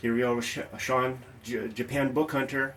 Here 0.00 0.14
we 0.14 0.22
are, 0.22 0.40
Sean, 0.40 1.18
J- 1.42 1.68
Japan 1.68 2.12
Book 2.12 2.30
Hunter, 2.30 2.76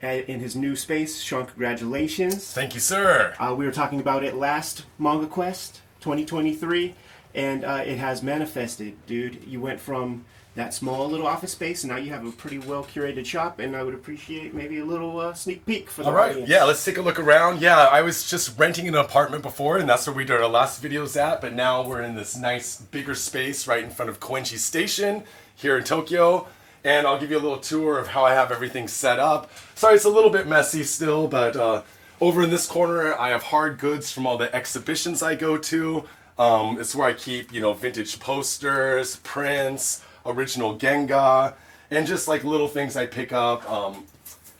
in 0.00 0.40
his 0.40 0.56
new 0.56 0.76
space. 0.76 1.20
Sean, 1.20 1.44
congratulations. 1.46 2.52
Thank 2.52 2.74
you, 2.74 2.80
sir. 2.80 3.34
Uh, 3.38 3.54
we 3.56 3.66
were 3.66 3.72
talking 3.72 4.00
about 4.00 4.24
it 4.24 4.34
last 4.34 4.86
Manga 4.98 5.26
Quest 5.26 5.82
2023, 6.00 6.94
and 7.34 7.64
uh, 7.64 7.82
it 7.84 7.98
has 7.98 8.22
manifested, 8.22 8.94
dude. 9.06 9.44
You 9.44 9.60
went 9.60 9.78
from 9.78 10.24
that 10.54 10.72
small 10.72 11.08
little 11.08 11.26
office 11.26 11.52
space, 11.52 11.82
and 11.82 11.92
now 11.92 11.98
you 11.98 12.10
have 12.10 12.24
a 12.24 12.30
pretty 12.30 12.58
well 12.58 12.84
curated 12.84 13.26
shop. 13.26 13.58
And 13.58 13.74
I 13.76 13.82
would 13.82 13.94
appreciate 13.94 14.54
maybe 14.54 14.78
a 14.78 14.84
little 14.84 15.18
uh, 15.18 15.34
sneak 15.34 15.66
peek 15.66 15.90
for 15.90 16.02
the 16.02 16.08
All 16.08 16.14
right, 16.14 16.30
audience. 16.30 16.48
yeah, 16.48 16.64
let's 16.64 16.84
take 16.84 16.96
a 16.96 17.02
look 17.02 17.18
around. 17.18 17.60
Yeah, 17.60 17.78
I 17.78 18.02
was 18.02 18.28
just 18.28 18.58
renting 18.58 18.86
an 18.86 18.94
apartment 18.94 19.42
before, 19.42 19.78
and 19.78 19.88
that's 19.88 20.06
where 20.06 20.14
we 20.14 20.24
did 20.24 20.40
our 20.40 20.48
last 20.48 20.82
videos 20.82 21.16
at. 21.20 21.40
But 21.40 21.54
now 21.54 21.86
we're 21.86 22.02
in 22.02 22.14
this 22.14 22.36
nice, 22.36 22.80
bigger 22.80 23.14
space 23.14 23.66
right 23.66 23.82
in 23.82 23.90
front 23.90 24.10
of 24.10 24.20
Koenji 24.20 24.58
Station 24.58 25.24
here 25.56 25.76
in 25.76 25.84
Tokyo. 25.84 26.46
And 26.84 27.06
I'll 27.06 27.18
give 27.18 27.30
you 27.30 27.38
a 27.38 27.40
little 27.40 27.58
tour 27.58 27.98
of 27.98 28.08
how 28.08 28.24
I 28.24 28.34
have 28.34 28.52
everything 28.52 28.88
set 28.88 29.18
up. 29.18 29.50
Sorry, 29.74 29.94
it's 29.94 30.04
a 30.04 30.10
little 30.10 30.28
bit 30.28 30.46
messy 30.46 30.84
still, 30.84 31.26
but 31.26 31.56
uh, 31.56 31.82
over 32.20 32.42
in 32.42 32.50
this 32.50 32.66
corner, 32.66 33.14
I 33.14 33.30
have 33.30 33.42
hard 33.44 33.78
goods 33.78 34.12
from 34.12 34.26
all 34.26 34.36
the 34.36 34.54
exhibitions 34.54 35.22
I 35.22 35.34
go 35.34 35.56
to. 35.56 36.04
Um, 36.38 36.78
it's 36.78 36.94
where 36.94 37.08
I 37.08 37.14
keep, 37.14 37.54
you 37.54 37.60
know, 37.62 37.72
vintage 37.72 38.20
posters, 38.20 39.16
prints, 39.24 40.04
original 40.26 40.76
Genga, 40.76 41.54
and 41.90 42.06
just 42.06 42.28
like 42.28 42.44
little 42.44 42.68
things 42.68 42.96
I 42.96 43.06
pick 43.06 43.32
up. 43.32 43.68
Um, 43.70 44.06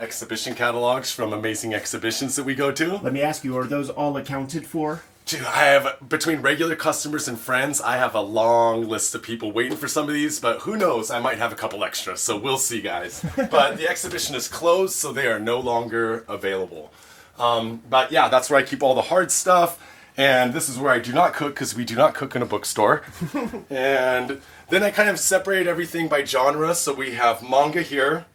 exhibition 0.00 0.54
catalogs 0.54 1.12
from 1.12 1.32
amazing 1.32 1.72
exhibitions 1.72 2.34
that 2.36 2.42
we 2.44 2.54
go 2.54 2.72
to. 2.72 2.96
Let 2.96 3.12
me 3.12 3.22
ask 3.22 3.44
you: 3.44 3.56
Are 3.56 3.64
those 3.64 3.90
all 3.90 4.16
accounted 4.16 4.66
for? 4.66 5.02
Dude, 5.26 5.42
I 5.42 5.64
have 5.64 6.06
between 6.06 6.42
regular 6.42 6.76
customers 6.76 7.28
and 7.28 7.38
friends, 7.40 7.80
I 7.80 7.96
have 7.96 8.14
a 8.14 8.20
long 8.20 8.86
list 8.86 9.14
of 9.14 9.22
people 9.22 9.52
waiting 9.52 9.78
for 9.78 9.88
some 9.88 10.06
of 10.06 10.12
these, 10.12 10.38
but 10.38 10.60
who 10.60 10.76
knows? 10.76 11.10
I 11.10 11.18
might 11.18 11.38
have 11.38 11.50
a 11.50 11.54
couple 11.54 11.82
extra, 11.82 12.18
so 12.18 12.36
we'll 12.36 12.58
see, 12.58 12.82
guys. 12.82 13.24
but 13.50 13.78
the 13.78 13.88
exhibition 13.88 14.34
is 14.34 14.48
closed, 14.48 14.94
so 14.94 15.14
they 15.14 15.26
are 15.26 15.38
no 15.38 15.58
longer 15.58 16.26
available. 16.28 16.92
Um, 17.38 17.80
but 17.88 18.12
yeah, 18.12 18.28
that's 18.28 18.50
where 18.50 18.58
I 18.58 18.62
keep 18.64 18.82
all 18.82 18.94
the 18.94 19.00
hard 19.00 19.30
stuff, 19.30 19.82
and 20.18 20.52
this 20.52 20.68
is 20.68 20.78
where 20.78 20.92
I 20.92 20.98
do 20.98 21.14
not 21.14 21.32
cook 21.32 21.54
because 21.54 21.74
we 21.74 21.86
do 21.86 21.96
not 21.96 22.14
cook 22.14 22.36
in 22.36 22.42
a 22.42 22.46
bookstore. 22.46 23.02
and 23.70 24.42
then 24.70 24.82
I 24.82 24.90
kind 24.90 25.08
of 25.08 25.18
separate 25.18 25.66
everything 25.66 26.08
by 26.08 26.24
genre, 26.24 26.74
so 26.74 26.92
we 26.94 27.12
have 27.12 27.48
manga 27.48 27.82
here, 27.82 28.26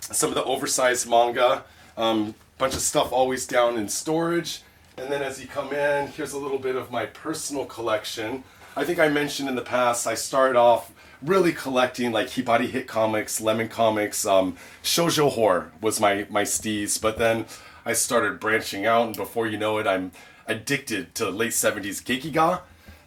some 0.00 0.28
of 0.28 0.34
the 0.34 0.44
oversized 0.44 1.08
manga, 1.08 1.64
um, 1.96 2.34
bunch 2.58 2.74
of 2.74 2.80
stuff 2.80 3.12
always 3.12 3.46
down 3.46 3.78
in 3.78 3.88
storage. 3.88 4.62
And 4.96 5.10
then 5.10 5.22
as 5.22 5.40
you 5.40 5.48
come 5.48 5.72
in, 5.72 6.08
here's 6.08 6.32
a 6.32 6.38
little 6.38 6.58
bit 6.58 6.76
of 6.76 6.90
my 6.90 7.06
personal 7.06 7.64
collection. 7.64 8.44
I 8.76 8.84
think 8.84 8.98
I 8.98 9.08
mentioned 9.08 9.48
in 9.48 9.54
the 9.54 9.62
past, 9.62 10.06
I 10.06 10.14
started 10.14 10.56
off 10.58 10.92
really 11.22 11.52
collecting 11.52 12.12
like 12.12 12.28
Hibari 12.28 12.68
hit 12.68 12.86
comics, 12.86 13.40
lemon 13.40 13.68
comics, 13.68 14.26
um, 14.26 14.56
shoujo 14.82 15.30
horror 15.30 15.72
was 15.80 16.00
my 16.00 16.26
my 16.30 16.42
steez. 16.42 17.00
But 17.00 17.18
then 17.18 17.46
I 17.84 17.92
started 17.94 18.40
branching 18.40 18.86
out, 18.86 19.06
and 19.06 19.16
before 19.16 19.46
you 19.46 19.58
know 19.58 19.78
it, 19.78 19.86
I'm 19.86 20.12
addicted 20.46 21.14
to 21.16 21.30
late 21.30 21.52
70s 21.52 22.02
Gekiga, 22.02 22.62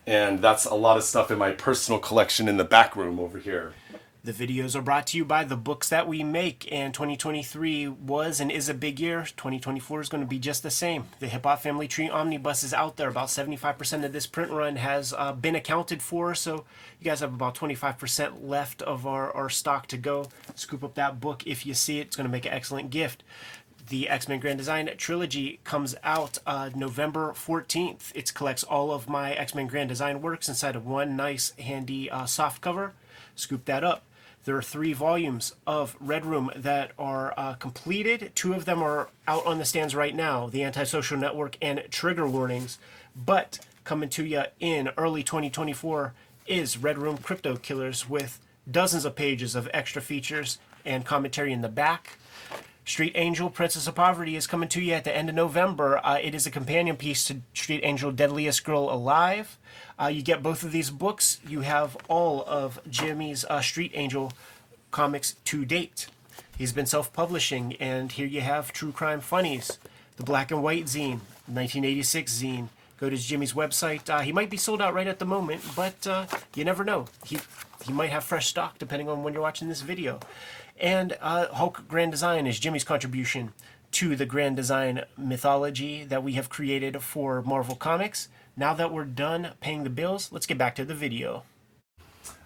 and 0.07 0.39
that's 0.41 0.65
a 0.65 0.75
lot 0.75 0.97
of 0.97 1.03
stuff 1.03 1.31
in 1.31 1.37
my 1.37 1.51
personal 1.51 1.99
collection 1.99 2.47
in 2.47 2.57
the 2.57 2.63
back 2.63 2.95
room 2.95 3.19
over 3.19 3.37
here. 3.39 3.73
The 4.25 4.33
videos 4.33 4.75
are 4.75 4.81
brought 4.81 5.05
to 5.07 5.17
you 5.17 5.23
by 5.23 5.43
the 5.43 5.55
books 5.55 5.89
that 5.89 6.07
we 6.07 6.23
make, 6.23 6.67
and 6.71 6.95
2023 6.95 7.87
was 7.87 8.39
and 8.39 8.51
is 8.51 8.67
a 8.67 8.73
big 8.73 8.99
year. 8.99 9.21
2024 9.21 10.01
is 10.01 10.09
going 10.09 10.23
to 10.23 10.27
be 10.27 10.39
just 10.39 10.63
the 10.63 10.71
same. 10.71 11.05
The 11.19 11.27
Hip 11.27 11.43
Hop 11.43 11.61
Family 11.61 11.87
Tree 11.87 12.09
Omnibus 12.09 12.63
is 12.63 12.73
out 12.73 12.97
there. 12.97 13.09
About 13.09 13.27
75% 13.27 14.03
of 14.03 14.13
this 14.13 14.25
print 14.25 14.51
run 14.51 14.77
has 14.77 15.13
uh, 15.13 15.33
been 15.33 15.53
accounted 15.53 16.01
for, 16.01 16.33
so 16.33 16.65
you 16.99 17.05
guys 17.05 17.19
have 17.19 17.35
about 17.35 17.53
25% 17.53 18.41
left 18.41 18.81
of 18.81 19.05
our, 19.05 19.31
our 19.31 19.47
stock 19.47 19.85
to 19.87 19.97
go. 19.97 20.27
Scoop 20.55 20.83
up 20.83 20.95
that 20.95 21.21
book 21.21 21.45
if 21.45 21.63
you 21.63 21.75
see 21.75 21.99
it. 21.99 22.07
It's 22.07 22.15
going 22.15 22.27
to 22.27 22.31
make 22.31 22.47
an 22.47 22.53
excellent 22.53 22.89
gift. 22.89 23.23
The 23.87 24.09
X 24.09 24.27
Men 24.27 24.39
Grand 24.39 24.57
Design 24.57 24.89
trilogy 24.97 25.59
comes 25.63 25.95
out 26.03 26.39
uh, 26.47 26.71
November 26.73 27.33
14th. 27.33 28.11
It 28.15 28.33
collects 28.33 28.63
all 28.63 28.91
of 28.91 29.07
my 29.07 29.33
X 29.33 29.53
Men 29.53 29.67
Grand 29.67 29.89
Design 29.89 30.21
works 30.21 30.49
inside 30.49 30.75
of 30.75 30.87
one 30.87 31.15
nice, 31.15 31.51
handy 31.59 32.09
uh, 32.09 32.25
soft 32.25 32.61
cover. 32.61 32.93
Scoop 33.35 33.65
that 33.65 33.83
up. 33.83 34.03
There 34.45 34.55
are 34.55 34.61
three 34.63 34.93
volumes 34.93 35.53
of 35.67 35.95
Red 35.99 36.25
Room 36.25 36.51
that 36.55 36.93
are 36.97 37.33
uh, 37.37 37.53
completed. 37.55 38.31
Two 38.33 38.53
of 38.53 38.65
them 38.65 38.81
are 38.81 39.09
out 39.27 39.45
on 39.45 39.59
the 39.59 39.65
stands 39.65 39.93
right 39.93 40.15
now 40.15 40.47
The 40.49 40.63
Antisocial 40.63 41.17
Network 41.17 41.57
and 41.61 41.83
Trigger 41.91 42.27
Warnings. 42.27 42.79
But 43.15 43.59
coming 43.83 44.09
to 44.09 44.25
you 44.25 44.43
in 44.59 44.89
early 44.97 45.21
2024 45.21 46.13
is 46.47 46.77
Red 46.77 46.97
Room 46.97 47.17
Crypto 47.17 47.55
Killers 47.55 48.09
with 48.09 48.39
dozens 48.69 49.05
of 49.05 49.15
pages 49.15 49.53
of 49.53 49.69
extra 49.73 50.01
features 50.01 50.57
and 50.83 51.05
commentary 51.05 51.53
in 51.53 51.61
the 51.61 51.69
back. 51.69 52.17
Street 52.85 53.13
Angel 53.15 53.49
Princess 53.49 53.87
of 53.87 53.95
Poverty 53.95 54.35
is 54.35 54.45
coming 54.45 54.69
to 54.69 54.79
you 54.79 54.93
at 54.93 55.03
the 55.03 55.15
end 55.15 55.27
of 55.27 55.33
November. 55.33 55.99
Uh, 56.05 56.19
it 56.21 56.35
is 56.35 56.45
a 56.45 56.51
companion 56.51 56.95
piece 56.95 57.25
to 57.25 57.41
Street 57.55 57.81
Angel 57.83 58.11
Deadliest 58.11 58.63
Girl 58.63 58.91
Alive. 58.91 59.57
Uh, 59.99 60.05
you 60.05 60.21
get 60.21 60.43
both 60.43 60.61
of 60.61 60.71
these 60.71 60.91
books. 60.91 61.39
You 61.47 61.61
have 61.61 61.97
all 62.07 62.43
of 62.45 62.79
Jimmy's 62.87 63.43
uh, 63.45 63.61
Street 63.61 63.91
Angel 63.95 64.31
comics 64.91 65.33
to 65.45 65.65
date. 65.65 66.07
He's 66.55 66.73
been 66.73 66.85
self 66.85 67.11
publishing, 67.11 67.75
and 67.79 68.11
here 68.11 68.27
you 68.27 68.41
have 68.41 68.71
True 68.71 68.91
Crime 68.91 69.19
Funnies, 69.19 69.79
the 70.17 70.23
Black 70.23 70.51
and 70.51 70.61
White 70.61 70.85
Zine, 70.85 71.21
1986 71.47 72.33
zine. 72.33 72.67
Go 72.99 73.09
to 73.09 73.17
Jimmy's 73.17 73.53
website. 73.53 74.09
Uh, 74.09 74.19
he 74.19 74.31
might 74.31 74.51
be 74.51 74.57
sold 74.57 74.81
out 74.81 74.93
right 74.93 75.07
at 75.07 75.17
the 75.17 75.25
moment, 75.25 75.63
but 75.75 76.05
uh, 76.05 76.27
you 76.53 76.63
never 76.63 76.83
know. 76.83 77.07
He, 77.25 77.39
he 77.83 77.91
might 77.91 78.11
have 78.11 78.23
fresh 78.23 78.47
stock 78.47 78.77
depending 78.77 79.09
on 79.09 79.23
when 79.23 79.33
you're 79.33 79.41
watching 79.41 79.69
this 79.69 79.81
video. 79.81 80.19
And 80.79 81.17
uh, 81.21 81.53
Hulk 81.53 81.87
Grand 81.87 82.11
Design 82.11 82.47
is 82.47 82.59
Jimmy's 82.59 82.83
contribution 82.83 83.53
to 83.91 84.15
the 84.15 84.25
Grand 84.25 84.57
Design 84.57 85.05
mythology 85.17 86.03
that 86.03 86.21
we 86.21 86.33
have 86.33 86.49
created 86.49 87.01
for 87.01 87.41
Marvel 87.41 87.75
Comics. 87.75 88.27
Now 88.57 88.73
that 88.73 88.91
we're 88.91 89.05
done 89.05 89.51
paying 89.61 89.83
the 89.83 89.89
bills, 89.89 90.31
let's 90.31 90.45
get 90.45 90.57
back 90.57 90.75
to 90.75 90.85
the 90.85 90.93
video. 90.93 91.43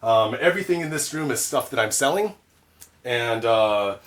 Um, 0.04 0.36
everything 0.40 0.82
in 0.82 0.90
this 0.92 1.14
room 1.14 1.32
is 1.32 1.42
stuff 1.42 1.70
that 1.72 1.80
I'm 1.80 1.92
selling, 1.92 2.36
and 3.04 3.46
uh, 3.46 3.98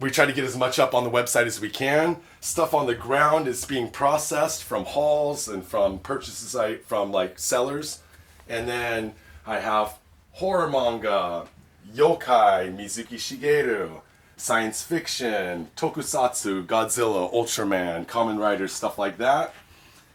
we 0.00 0.10
try 0.10 0.26
to 0.26 0.32
get 0.32 0.44
as 0.44 0.56
much 0.56 0.78
up 0.78 0.94
on 0.94 1.04
the 1.04 1.10
website 1.10 1.46
as 1.46 1.60
we 1.60 1.70
can. 1.70 2.16
Stuff 2.40 2.74
on 2.74 2.86
the 2.86 2.94
ground 2.94 3.46
is 3.46 3.64
being 3.64 3.90
processed 3.90 4.64
from 4.64 4.84
hauls 4.84 5.48
and 5.48 5.64
from 5.64 6.00
purchases 6.00 6.54
I, 6.54 6.76
from 6.76 7.12
like 7.12 7.38
sellers, 7.38 8.00
and 8.48 8.68
then 8.68 9.14
I 9.46 9.60
have 9.60 9.98
horror 10.32 10.68
manga, 10.68 11.46
yokai, 11.94 12.74
Mizuki 12.76 13.16
Shigeru, 13.16 14.00
science 14.36 14.82
fiction, 14.82 15.68
tokusatsu, 15.76 16.66
Godzilla, 16.66 17.32
Ultraman, 17.32 18.06
Kamen 18.06 18.38
Rider, 18.38 18.68
stuff 18.68 18.98
like 18.98 19.18
that. 19.18 19.54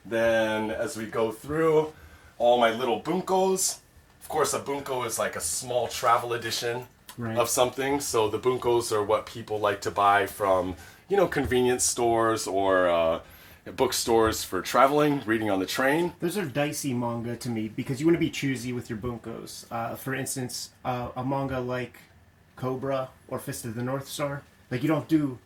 Then 0.05 0.71
as 0.71 0.97
we 0.97 1.05
go 1.05 1.31
through, 1.31 1.93
all 2.37 2.59
my 2.59 2.71
little 2.71 3.01
bunkos. 3.01 3.79
Of 4.21 4.29
course, 4.29 4.53
a 4.53 4.59
bunko 4.59 5.03
is 5.03 5.19
like 5.19 5.35
a 5.35 5.41
small 5.41 5.87
travel 5.87 6.33
edition 6.33 6.87
Right. 7.17 7.37
of 7.37 7.47
something. 7.47 7.99
So 7.99 8.27
the 8.27 8.39
bunkos 8.39 8.91
are 8.91 9.03
what 9.03 9.27
people 9.27 9.59
like 9.59 9.81
to 9.81 9.91
buy 9.91 10.25
from, 10.25 10.75
you 11.09 11.15
know, 11.15 11.27
convenience 11.27 11.83
stores 11.83 12.47
or 12.47 12.89
uh, 12.89 13.19
bookstores 13.65 14.43
for 14.43 14.61
traveling, 14.61 15.21
reading 15.25 15.49
on 15.49 15.59
the 15.59 15.65
train. 15.65 16.13
Those 16.19 16.37
are 16.37 16.45
dicey 16.45 16.93
manga 16.93 17.35
to 17.37 17.49
me 17.49 17.69
because 17.69 17.99
you 17.99 18.05
want 18.05 18.15
to 18.15 18.19
be 18.19 18.29
choosy 18.29 18.73
with 18.73 18.89
your 18.89 18.99
bunkos. 18.99 19.65
Uh, 19.71 19.95
for 19.95 20.13
instance, 20.13 20.71
uh, 20.83 21.09
a 21.15 21.23
manga 21.23 21.59
like 21.59 21.97
Cobra 22.55 23.09
or 23.27 23.39
Fist 23.39 23.65
of 23.65 23.75
the 23.75 23.83
North 23.83 24.07
Star, 24.07 24.43
like 24.69 24.81
you 24.81 24.87
don't 24.87 25.07
do 25.07 25.39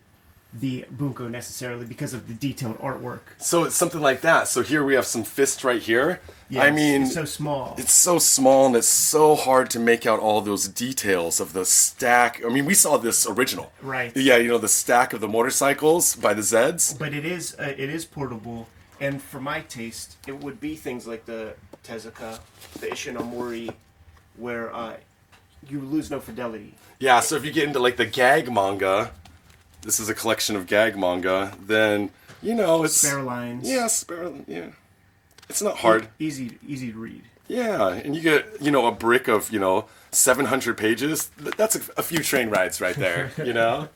the 0.52 0.86
bunko 0.90 1.28
necessarily 1.28 1.84
because 1.84 2.14
of 2.14 2.26
the 2.26 2.34
detailed 2.34 2.78
artwork. 2.78 3.20
So 3.38 3.64
it's 3.64 3.74
something 3.76 4.00
like 4.00 4.22
that. 4.22 4.48
So 4.48 4.62
here 4.62 4.82
we 4.82 4.94
have 4.94 5.04
some 5.04 5.22
fist 5.22 5.62
right 5.62 5.82
here. 5.82 6.20
I 6.58 6.70
mean, 6.70 7.02
it's 7.02 7.14
so 7.14 7.26
small. 7.26 7.74
it's 7.76 7.92
so 7.92 8.18
small 8.18 8.66
and 8.66 8.76
it's 8.76 8.88
so 8.88 9.34
hard 9.34 9.68
to 9.70 9.78
make 9.78 10.06
out 10.06 10.18
all 10.18 10.40
those 10.40 10.66
details 10.66 11.40
of 11.40 11.52
the 11.52 11.66
stack. 11.66 12.42
I 12.44 12.48
mean, 12.48 12.64
we 12.64 12.72
saw 12.72 12.96
this 12.96 13.26
original. 13.26 13.70
Right. 13.82 14.16
Yeah, 14.16 14.38
you 14.38 14.48
know, 14.48 14.56
the 14.58 14.68
stack 14.68 15.12
of 15.12 15.20
the 15.20 15.28
motorcycles 15.28 16.16
by 16.16 16.32
the 16.32 16.40
Zeds. 16.40 16.98
but 16.98 17.12
it 17.12 17.26
is 17.26 17.54
uh, 17.58 17.74
it 17.76 17.90
is 17.90 18.06
portable, 18.06 18.66
and 18.98 19.20
for 19.20 19.40
my 19.40 19.60
taste, 19.60 20.16
it 20.26 20.42
would 20.42 20.58
be 20.58 20.74
things 20.74 21.06
like 21.06 21.26
the 21.26 21.52
Tezuka, 21.84 22.40
the 22.80 22.86
Ishinomori, 22.86 23.74
where 24.38 24.74
uh, 24.74 24.94
you 25.68 25.80
lose 25.80 26.10
no 26.10 26.18
fidelity. 26.18 26.74
Yeah, 26.98 27.20
so 27.20 27.36
if 27.36 27.44
you 27.44 27.52
get 27.52 27.64
into 27.64 27.78
like 27.78 27.98
the 27.98 28.06
gag 28.06 28.50
manga, 28.50 29.12
this 29.88 29.98
is 29.98 30.10
a 30.10 30.14
collection 30.14 30.54
of 30.54 30.66
gag 30.66 30.98
manga, 30.98 31.50
then, 31.58 32.10
you 32.42 32.54
know, 32.54 32.84
it's. 32.84 33.00
Spare 33.00 33.22
lines. 33.22 33.66
Yeah, 33.66 33.86
spare. 33.86 34.30
Yeah. 34.46 34.66
It's 35.48 35.62
not 35.62 35.78
hard. 35.78 36.08
Easy 36.18 36.58
easy 36.66 36.92
to 36.92 36.98
read. 36.98 37.22
Yeah, 37.46 37.94
and 37.94 38.14
you 38.14 38.20
get, 38.20 38.60
you 38.60 38.70
know, 38.70 38.86
a 38.86 38.92
brick 38.92 39.28
of, 39.28 39.50
you 39.50 39.58
know, 39.58 39.86
700 40.10 40.76
pages. 40.76 41.30
That's 41.38 41.74
a, 41.74 41.80
a 41.96 42.02
few 42.02 42.18
train 42.18 42.50
rides 42.50 42.82
right 42.82 42.96
there, 42.96 43.30
you 43.38 43.54
know? 43.54 43.88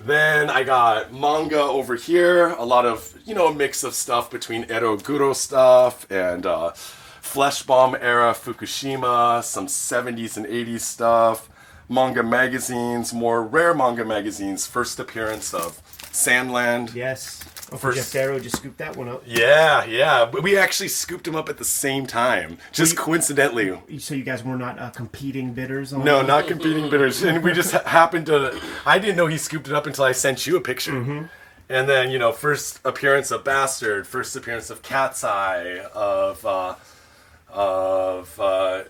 then 0.00 0.50
I 0.50 0.64
got 0.64 1.14
manga 1.14 1.60
over 1.60 1.94
here, 1.94 2.48
a 2.48 2.64
lot 2.64 2.84
of, 2.84 3.16
you 3.24 3.36
know, 3.36 3.46
a 3.46 3.54
mix 3.54 3.84
of 3.84 3.94
stuff 3.94 4.32
between 4.32 4.64
Ero 4.68 4.96
Guro 4.96 5.32
stuff 5.32 6.10
and 6.10 6.44
uh, 6.44 6.72
Flesh 6.72 7.62
Bomb 7.62 7.94
era 7.94 8.34
Fukushima, 8.34 9.44
some 9.44 9.68
70s 9.68 10.36
and 10.36 10.44
80s 10.44 10.80
stuff, 10.80 11.48
manga 11.92 12.22
magazines, 12.22 13.12
more 13.12 13.42
rare 13.42 13.74
manga 13.74 14.04
magazines. 14.04 14.66
First 14.66 14.98
appearance 14.98 15.52
of 15.52 15.80
Sandland. 16.12 16.94
Yes. 16.94 17.40
Oh, 17.70 17.76
First- 17.78 17.98
Geof 17.98 18.12
Darrow 18.12 18.38
just 18.38 18.56
scooped 18.56 18.78
that 18.78 18.96
one 18.96 19.08
up. 19.08 19.22
Yeah, 19.26 19.84
yeah. 19.84 20.26
But 20.30 20.42
We 20.42 20.58
actually 20.58 20.88
scooped 20.88 21.24
them 21.24 21.34
up 21.36 21.48
at 21.48 21.56
the 21.58 21.64
same 21.64 22.06
time, 22.06 22.58
just 22.72 22.92
you- 22.92 22.98
coincidentally. 22.98 23.78
So 23.98 24.14
you 24.14 24.24
guys 24.24 24.42
were 24.44 24.56
not 24.56 24.78
uh, 24.78 24.90
competing 24.90 25.52
bidders 25.54 25.92
on 25.92 26.04
No, 26.04 26.20
it? 26.20 26.26
not 26.26 26.46
competing 26.46 26.90
bidders. 26.90 27.22
And 27.22 27.42
we 27.42 27.52
just 27.52 27.72
happened 27.72 28.26
to. 28.26 28.58
I 28.84 28.98
didn't 28.98 29.16
know 29.16 29.26
he 29.26 29.38
scooped 29.38 29.68
it 29.68 29.74
up 29.74 29.86
until 29.86 30.04
I 30.04 30.12
sent 30.12 30.46
you 30.46 30.56
a 30.56 30.60
picture. 30.60 31.28
And 31.68 31.88
then, 31.88 32.10
you 32.10 32.18
know, 32.18 32.32
first 32.32 32.80
appearance 32.84 33.30
of 33.30 33.44
Bastard, 33.44 34.06
first 34.06 34.36
appearance 34.36 34.68
of 34.68 34.82
Cat's 34.82 35.24
Eye, 35.24 35.80
of 35.94 36.44
uh, 36.44 36.74
of 37.48 38.38
uh, 38.38 38.82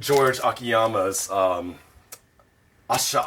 George 0.00 0.38
Akiyama's 0.44 1.30
um, 1.30 1.76
Asha, 2.88 3.26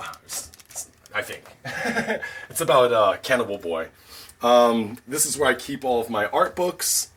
I 1.14 1.22
think. 1.22 1.44
it's 2.50 2.62
about 2.62 2.94
uh, 2.94 3.18
Cannibal 3.22 3.58
Boy. 3.58 3.88
Um, 4.42 4.98
this 5.08 5.26
is 5.26 5.38
where 5.38 5.50
I 5.50 5.54
keep 5.54 5.84
all 5.84 6.00
of 6.00 6.10
my 6.10 6.28
art 6.28 6.56
books. 6.56 7.10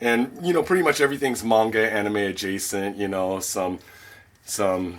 And, 0.00 0.38
you 0.42 0.52
know, 0.52 0.62
pretty 0.62 0.82
much 0.82 1.00
everything's 1.00 1.44
manga, 1.44 1.90
anime 1.92 2.16
adjacent, 2.16 2.96
you 2.96 3.08
know, 3.08 3.40
some 3.40 3.78
some 4.44 4.98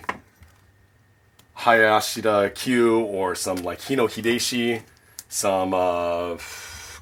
Hayashida 1.57 2.55
Q 2.55 2.99
or 2.99 3.35
some 3.35 3.57
like 3.57 3.79
Hino 3.79 4.07
Hideshi, 4.07 4.81
some 5.27 5.73
uh, 5.73 6.37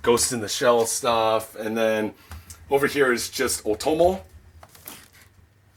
Ghost 0.02 0.34
in 0.34 0.40
the 0.40 0.50
Shell 0.50 0.86
stuff, 0.88 1.56
and 1.56 1.78
then 1.78 2.14
over 2.72 2.88
here 2.88 3.12
is 3.12 3.30
just 3.30 3.64
Otomo, 3.66 4.22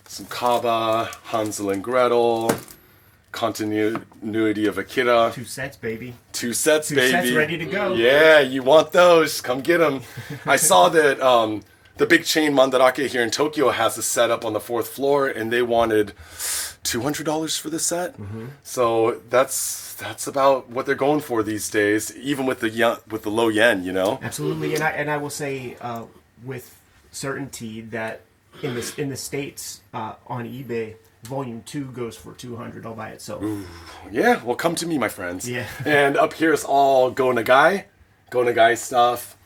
some 0.06 0.26
Kaba, 0.26 1.10
Hansel 1.24 1.70
and 1.70 1.84
Gretel, 1.84 2.50
continuity 3.34 4.66
of 4.66 4.78
Akira, 4.78 5.32
Two 5.34 5.44
sets, 5.44 5.76
baby. 5.76 6.14
two 6.32 6.52
sets, 6.52 6.88
Two 6.88 6.94
baby, 6.96 7.10
sets 7.10 7.32
ready 7.32 7.58
to 7.58 7.66
go. 7.66 7.92
Yeah, 7.94 8.40
you 8.40 8.62
want 8.62 8.92
those? 8.92 9.40
Come 9.40 9.60
get 9.60 9.78
them. 9.78 10.02
I 10.46 10.56
saw 10.56 10.88
that 10.90 11.20
um, 11.20 11.62
the 11.96 12.06
big 12.06 12.24
chain 12.24 12.52
Mandarake 12.52 13.08
here 13.08 13.22
in 13.22 13.30
Tokyo 13.30 13.70
has 13.70 13.98
a 13.98 14.02
set 14.02 14.30
up 14.30 14.44
on 14.44 14.52
the 14.52 14.60
fourth 14.60 14.88
floor, 14.88 15.28
and 15.28 15.52
they 15.52 15.62
wanted 15.62 16.12
two 16.82 17.02
hundred 17.02 17.26
dollars 17.26 17.56
for 17.56 17.70
the 17.70 17.78
set. 17.78 18.14
Mm-hmm. 18.16 18.46
So 18.62 19.20
that's 19.28 19.94
that's 19.94 20.26
about 20.26 20.70
what 20.70 20.86
they're 20.86 20.94
going 20.94 21.20
for 21.20 21.42
these 21.42 21.68
days, 21.70 22.16
even 22.16 22.46
with 22.46 22.60
the 22.60 22.70
yen, 22.70 22.96
with 23.10 23.22
the 23.22 23.30
low 23.30 23.48
yen. 23.48 23.84
You 23.84 23.92
know. 23.92 24.18
Absolutely, 24.22 24.74
and 24.74 24.82
I 24.82 24.90
and 24.90 25.10
I 25.10 25.16
will 25.16 25.30
say 25.30 25.76
uh, 25.80 26.04
with 26.44 26.78
certainty 27.10 27.80
that 27.80 28.22
in 28.62 28.74
this 28.74 28.98
in 28.98 29.08
the 29.08 29.16
states 29.16 29.80
uh, 29.92 30.14
on 30.26 30.46
eBay, 30.46 30.96
Volume 31.26 31.62
Two 31.64 31.86
goes 31.86 32.16
for 32.16 32.32
two 32.32 32.56
hundred 32.56 32.86
all 32.86 32.94
by 32.94 33.10
itself. 33.10 33.42
Yeah, 34.10 34.42
well, 34.42 34.56
come 34.56 34.74
to 34.76 34.86
me, 34.86 34.98
my 34.98 35.08
friends. 35.08 35.48
Yeah. 35.48 35.66
And 35.84 36.16
up 36.16 36.34
here 36.34 36.52
is 36.52 36.64
all 36.64 37.10
Go 37.10 37.26
Nagai, 37.32 37.84
Go 38.30 38.44
Nagai 38.44 38.76
stuff. 38.76 39.36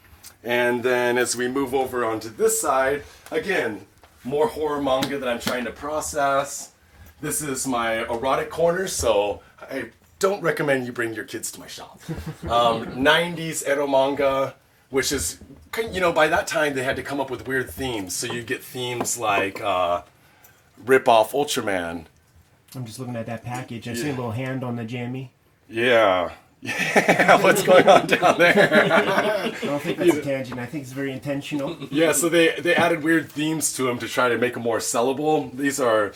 And 0.44 0.82
then 0.82 1.18
as 1.18 1.36
we 1.36 1.48
move 1.48 1.74
over 1.74 2.04
onto 2.04 2.28
this 2.28 2.60
side, 2.60 3.02
again, 3.30 3.86
more 4.24 4.46
horror 4.46 4.80
manga 4.80 5.18
that 5.18 5.28
I'm 5.28 5.40
trying 5.40 5.64
to 5.64 5.72
process. 5.72 6.72
This 7.20 7.42
is 7.42 7.66
my 7.66 8.02
erotic 8.04 8.50
corner, 8.50 8.86
so 8.86 9.42
I 9.60 9.90
don't 10.20 10.40
recommend 10.42 10.86
you 10.86 10.92
bring 10.92 11.14
your 11.14 11.24
kids 11.24 11.50
to 11.52 11.60
my 11.60 11.66
shop. 11.66 12.00
Um, 12.48 12.86
90s 12.86 13.66
ero 13.68 13.86
manga, 13.86 14.54
which 14.90 15.10
is, 15.12 15.38
you 15.92 16.00
know, 16.00 16.12
by 16.12 16.28
that 16.28 16.46
time 16.46 16.74
they 16.74 16.84
had 16.84 16.96
to 16.96 17.02
come 17.02 17.20
up 17.20 17.30
with 17.30 17.46
weird 17.46 17.68
themes. 17.68 18.14
So 18.14 18.32
you 18.32 18.42
get 18.42 18.62
themes 18.62 19.18
like 19.18 19.60
uh, 19.60 20.02
rip 20.84 21.08
off 21.08 21.32
Ultraman, 21.32 22.06
I'm 22.74 22.84
just 22.84 22.98
looking 22.98 23.16
at 23.16 23.26
that 23.26 23.44
package. 23.44 23.88
I 23.88 23.94
see 23.94 24.08
a 24.10 24.14
little 24.14 24.32
hand 24.32 24.62
on 24.62 24.76
the 24.76 24.84
jammy. 24.84 25.32
Yeah. 25.68 26.32
Yeah, 26.60 27.40
what's 27.40 27.62
going 27.62 27.88
on 27.88 28.08
down 28.08 28.36
there? 28.36 28.90
I 28.92 29.50
don't 29.62 29.80
think 29.80 29.96
that's 29.96 30.16
a 30.16 30.22
tangent. 30.22 30.58
I 30.58 30.66
think 30.66 30.82
it's 30.82 30.92
very 30.92 31.12
intentional. 31.12 31.76
Yeah, 31.92 32.10
so 32.10 32.28
they 32.28 32.60
they 32.60 32.74
added 32.74 33.04
weird 33.04 33.30
themes 33.30 33.72
to 33.74 33.84
them 33.84 34.00
to 34.00 34.08
try 34.08 34.28
to 34.28 34.36
make 34.38 34.54
them 34.54 34.64
more 34.64 34.78
sellable. 34.78 35.56
These 35.56 35.78
are 35.78 36.14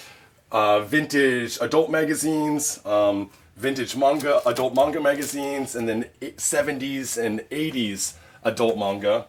uh, 0.51 0.81
vintage 0.81 1.59
adult 1.61 1.93
magazines, 1.93 2.85
um, 2.85 3.31
vintage 3.57 3.95
manga, 3.95 4.43
adult 4.45 4.75
manga 4.75 5.01
magazines, 5.01 5.77
and 5.77 5.89
then 5.89 6.07
70s 6.21 7.17
and 7.23 7.41
80s 7.51 8.15
adult 8.43 8.77
manga. 8.77 9.27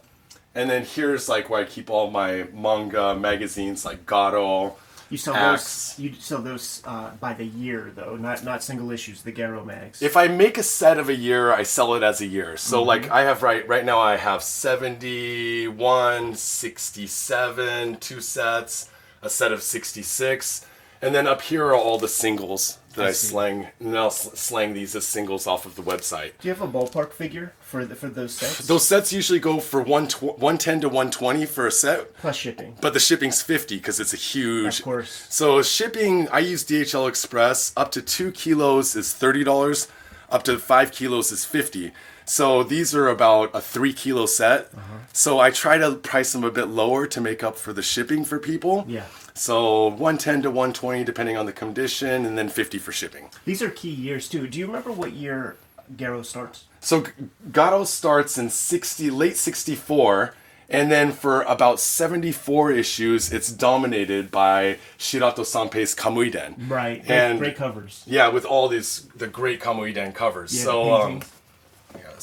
And 0.56 0.68
then 0.69 0.83
here's 0.83 1.30
like 1.30 1.47
where 1.47 1.62
I 1.62 1.65
keep 1.65 1.89
all 1.91 2.09
my 2.09 2.47
manga 2.53 3.15
magazines 3.15 3.85
like 3.85 4.06
Garo. 4.07 4.74
You 5.13 5.18
sell 5.18 5.36
those. 5.36 5.94
You 6.00 6.12
sell 6.18 6.42
those 6.42 6.81
uh, 6.86 7.12
by 7.19 7.36
the 7.36 7.45
year, 7.45 7.92
though, 7.95 8.15
not 8.15 8.44
not 8.44 8.63
single 8.63 8.89
issues. 8.89 9.21
The 9.21 9.31
Garo 9.31 9.63
mags. 9.63 10.01
If 10.01 10.18
I 10.18 10.27
make 10.27 10.57
a 10.57 10.63
set 10.63 10.98
of 10.98 11.07
a 11.07 11.13
year, 11.13 11.54
I 11.54 11.62
sell 11.62 11.94
it 11.94 12.01
as 12.01 12.19
a 12.19 12.25
year. 12.25 12.57
So 12.57 12.81
like 12.81 13.12
I 13.12 13.21
have 13.21 13.44
right 13.44 13.68
right 13.68 13.86
now 13.86 14.00
I 14.00 14.18
have 14.18 14.42
71, 14.42 16.33
67, 16.33 17.98
two 17.98 18.21
sets, 18.21 18.89
a 19.21 19.30
set 19.30 19.51
of 19.51 19.62
66. 19.62 20.65
And 21.04 21.14
then 21.14 21.28
up 21.28 21.42
here 21.42 21.66
are 21.66 21.76
all 21.76 21.98
the 21.98 22.08
singles 22.08 22.80
that 22.96 23.06
I, 23.08 23.12
see. 23.12 23.28
slang 23.28 23.68
and 23.80 23.98
I'll 23.98 24.10
slang 24.12 24.74
these 24.74 24.96
as 24.96 25.06
singles 25.06 25.48
off 25.48 25.66
of 25.66 25.76
the 25.76 25.82
website. 25.82 26.32
Do 26.40 26.48
you 26.48 26.54
have 26.54 26.62
a 26.62 26.68
ballpark 26.68 27.12
figure 27.12 27.54
for 27.60 27.86
the, 27.86 27.96
for 27.96 28.08
those 28.08 28.34
sets? 28.36 28.68
Those 28.68 28.88
sets 28.88 29.12
usually 29.12 29.40
go 29.40 29.60
for 29.60 29.82
one 29.82 30.08
tw- 30.08 30.24
110 30.40 30.82
to 30.82 30.88
120 30.88 31.46
for 31.46 31.68
a 31.68 31.72
set, 31.72 32.16
plus 32.18 32.36
shipping. 32.38 32.78
but 32.82 32.94
the 32.94 33.00
shipping's 33.00 33.42
50 33.42 33.78
because 33.78 34.00
it's 34.00 34.14
a 34.14 34.18
huge. 34.18 34.80
Of 34.80 34.86
course. 34.86 35.28
So 35.30 35.62
shipping, 35.62 36.28
I 36.30 36.40
use 36.40 36.64
DHL 36.64 37.10
Express. 37.10 37.74
Up 37.76 37.92
to 37.92 38.02
two 38.02 38.32
kilos 38.32 38.96
is 38.96 39.14
thirty 39.14 39.44
dollars. 39.44 39.88
Up 40.30 40.44
to 40.44 40.58
five 40.58 40.92
kilos 40.92 41.32
is 41.32 41.44
fifty. 41.46 41.92
So 42.25 42.64
these 42.64 42.96
are 42.96 43.08
about 43.08 43.52
a 43.54 43.62
three 43.62 43.94
kilo 43.94 44.25
set. 44.25 44.70
Uh-huh. 44.75 44.98
So 45.14 45.40
I 45.40 45.52
try 45.52 45.78
to 45.78 45.96
price 45.96 46.34
them 46.34 46.44
a 46.44 46.52
bit 46.52 46.68
lower 46.68 47.06
to 47.08 47.22
make 47.22 47.44
up 47.44 47.58
for 47.58 47.74
the 47.74 47.81
shipping 47.84 48.25
for 48.25 48.40
people. 48.40 48.86
Yeah. 48.88 49.06
So 49.34 49.88
one 49.88 50.18
ten 50.18 50.42
to 50.44 50.52
one 50.52 50.74
twenty 50.74 51.04
depending 51.04 51.38
on 51.38 51.46
the 51.46 51.54
condition, 51.54 52.25
and 52.25 52.38
then 52.38 52.50
fifty 52.50 52.78
for 52.78 52.92
shipping. 52.92 53.30
These 53.46 53.62
are 53.62 53.70
key 53.70 53.90
years 53.92 54.30
too. 54.30 54.48
Do 54.48 54.60
you 54.60 54.68
remember 54.68 54.92
what 54.92 55.14
year 55.14 55.56
Garo 55.96 56.24
starts? 56.25 56.66
So 56.80 57.02
G- 57.02 57.12
Garo 57.52 57.86
starts 57.86 58.38
in 58.38 58.50
sixty 58.50 59.10
late 59.10 59.38
sixty 59.38 59.76
four. 59.76 60.36
And 60.69 60.92
then 60.92 61.12
for 61.12 61.42
about 61.44 61.80
74 61.80 62.72
issues, 62.72 63.31
it's 63.31 63.52
dominated 63.52 64.31
by 64.31 64.80
Shirato 64.97 65.40
Sanpei's 65.42 65.94
Kamuiden. 65.94 66.69
Right. 66.69 67.04
And 67.06 67.38
great 67.38 67.57
covers. 67.57 68.02
Yeah, 68.07 68.30
with 68.30 68.45
all 68.45 68.69
these 68.69 69.07
the 69.16 69.28
great 69.28 69.62
Kamuiden 69.62 70.16
covers. 70.16 70.56
Yeah, 70.57 70.64
so 70.64 70.94
um, 70.94 71.21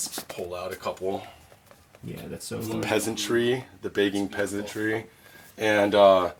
let's 0.06 0.14
just 0.16 0.28
pull 0.28 0.54
out 0.54 0.72
a 0.72 0.76
couple. 0.76 1.22
Yeah, 2.02 2.22
that's 2.26 2.46
so. 2.46 2.58
The 2.58 2.80
peasantry, 2.80 3.64
the 3.82 3.90
begging 3.90 4.28
peasantry, 4.28 5.06
and 5.58 5.94
uh, 5.94 6.30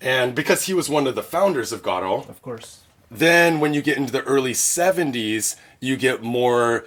and 0.00 0.34
because 0.34 0.64
he 0.66 0.74
was 0.74 0.88
one 0.88 1.08
of 1.08 1.16
the 1.16 1.22
founders 1.24 1.72
of 1.72 1.82
Garo, 1.82 2.28
Of 2.28 2.40
course. 2.42 2.80
then 3.10 3.58
when 3.58 3.74
you 3.74 3.82
get 3.82 3.96
into 3.96 4.12
the 4.12 4.22
early 4.22 4.52
70s 4.52 5.56
you 5.80 5.96
get 5.96 6.22
more 6.22 6.84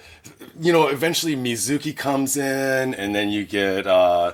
you 0.58 0.72
know 0.72 0.86
eventually 0.88 1.36
mizuki 1.36 1.94
comes 1.94 2.36
in 2.38 2.94
and 2.94 3.14
then 3.14 3.28
you 3.28 3.44
get 3.44 3.86
uh 3.86 4.32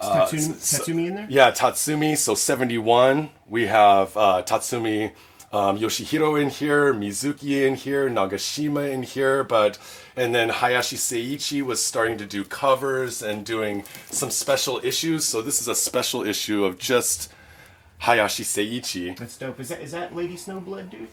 Tatsumi, 0.00 0.54
Tatsumi 0.54 1.06
in 1.08 1.14
there? 1.16 1.26
yeah 1.28 1.50
tatsumi 1.50 2.16
so 2.16 2.34
71 2.34 3.28
we 3.46 3.66
have 3.66 4.16
uh 4.16 4.42
tatsumi 4.42 5.12
um, 5.52 5.78
yoshihiro 5.78 6.40
in 6.40 6.50
here 6.50 6.92
mizuki 6.92 7.66
in 7.66 7.74
here 7.74 8.08
nagashima 8.08 8.90
in 8.90 9.02
here 9.02 9.42
but 9.42 9.78
and 10.16 10.34
then 10.34 10.48
hayashi 10.50 10.96
seiichi 10.96 11.62
was 11.62 11.84
starting 11.84 12.18
to 12.18 12.26
do 12.26 12.44
covers 12.44 13.22
and 13.22 13.44
doing 13.46 13.84
some 14.10 14.30
special 14.30 14.80
issues 14.84 15.24
so 15.24 15.40
this 15.40 15.60
is 15.60 15.68
a 15.68 15.74
special 15.74 16.22
issue 16.22 16.64
of 16.64 16.78
just 16.78 17.32
hayashi 17.98 18.44
seiichi 18.44 19.16
That's 19.16 19.36
dope. 19.38 19.58
Is 19.60 19.68
that 19.70 19.80
is 19.80 19.92
that 19.92 20.14
Lady 20.14 20.34
Snowblood, 20.36 20.90
dude? 20.90 21.08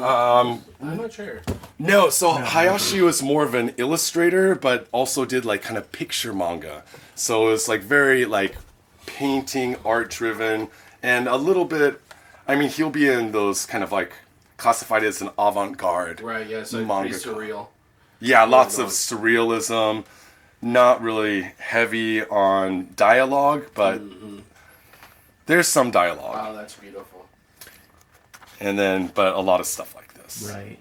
I'm 0.00 0.62
not 0.80 1.12
sure. 1.12 1.42
No, 1.78 2.08
so 2.08 2.32
Hayashi 2.32 3.02
was 3.02 3.22
more 3.22 3.44
of 3.44 3.54
an 3.54 3.74
illustrator, 3.76 4.54
but 4.54 4.88
also 4.90 5.26
did 5.26 5.44
like 5.44 5.60
kind 5.62 5.76
of 5.76 5.92
picture 5.92 6.32
manga. 6.32 6.82
So 7.14 7.48
it 7.48 7.50
was 7.50 7.68
like 7.68 7.82
very 7.82 8.24
like 8.24 8.56
painting, 9.04 9.76
art 9.84 10.10
driven, 10.10 10.68
and 11.02 11.28
a 11.28 11.36
little 11.36 11.64
bit. 11.66 12.00
I 12.50 12.56
mean, 12.56 12.68
he'll 12.68 12.90
be 12.90 13.06
in 13.08 13.30
those 13.30 13.64
kind 13.64 13.84
of 13.84 13.92
like 13.92 14.12
classified 14.56 15.04
as 15.04 15.22
an 15.22 15.30
avant 15.38 15.78
garde. 15.78 16.20
Right, 16.20 16.48
yeah, 16.48 16.64
so 16.64 16.84
Manga. 16.84 17.14
surreal. 17.14 17.68
Yeah, 18.18 18.42
lots 18.42 18.76
of 18.78 18.88
surrealism, 18.88 20.04
not 20.60 21.00
really 21.00 21.42
heavy 21.58 22.24
on 22.24 22.88
dialogue, 22.96 23.66
but 23.72 24.00
mm-hmm. 24.00 24.40
there's 25.46 25.68
some 25.68 25.92
dialogue, 25.92 26.34
Wow, 26.34 26.52
that's 26.52 26.74
beautiful. 26.74 27.28
and 28.58 28.76
then 28.76 29.12
but 29.14 29.34
a 29.34 29.40
lot 29.40 29.60
of 29.60 29.66
stuff 29.66 29.94
like 29.94 30.12
this. 30.14 30.52
Right. 30.52 30.78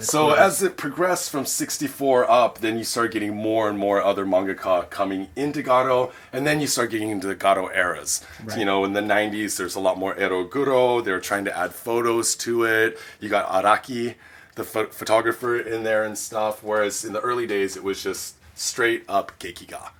So 0.00 0.30
as 0.32 0.62
it 0.62 0.76
progressed 0.76 1.30
from 1.30 1.46
64 1.46 2.30
up, 2.30 2.58
then 2.58 2.78
you 2.78 2.84
start 2.84 3.12
getting 3.12 3.34
more 3.34 3.68
and 3.68 3.78
more 3.78 4.02
other 4.02 4.26
mangaka 4.26 4.88
coming 4.90 5.28
into 5.34 5.62
Garo, 5.62 6.12
and 6.32 6.46
then 6.46 6.60
you 6.60 6.66
start 6.66 6.90
getting 6.90 7.10
into 7.10 7.26
the 7.26 7.36
Garo 7.36 7.74
eras. 7.74 8.24
So, 8.48 8.56
you 8.58 8.64
know, 8.64 8.84
in 8.84 8.92
the 8.92 9.00
90s, 9.00 9.56
there's 9.56 9.74
a 9.74 9.80
lot 9.80 9.98
more 9.98 10.14
eroguro. 10.14 11.02
They 11.04 11.12
were 11.12 11.20
trying 11.20 11.44
to 11.46 11.56
add 11.56 11.72
photos 11.74 12.34
to 12.36 12.64
it. 12.64 12.98
You 13.20 13.28
got 13.28 13.48
Araki, 13.48 14.16
the 14.56 14.64
pho- 14.64 14.86
photographer, 14.88 15.58
in 15.58 15.84
there 15.84 16.04
and 16.04 16.18
stuff. 16.18 16.62
Whereas 16.62 17.04
in 17.04 17.12
the 17.12 17.20
early 17.20 17.46
days, 17.46 17.76
it 17.76 17.82
was 17.82 18.02
just 18.02 18.36
straight 18.54 19.04
up 19.08 19.38
gekiga. 19.38 19.90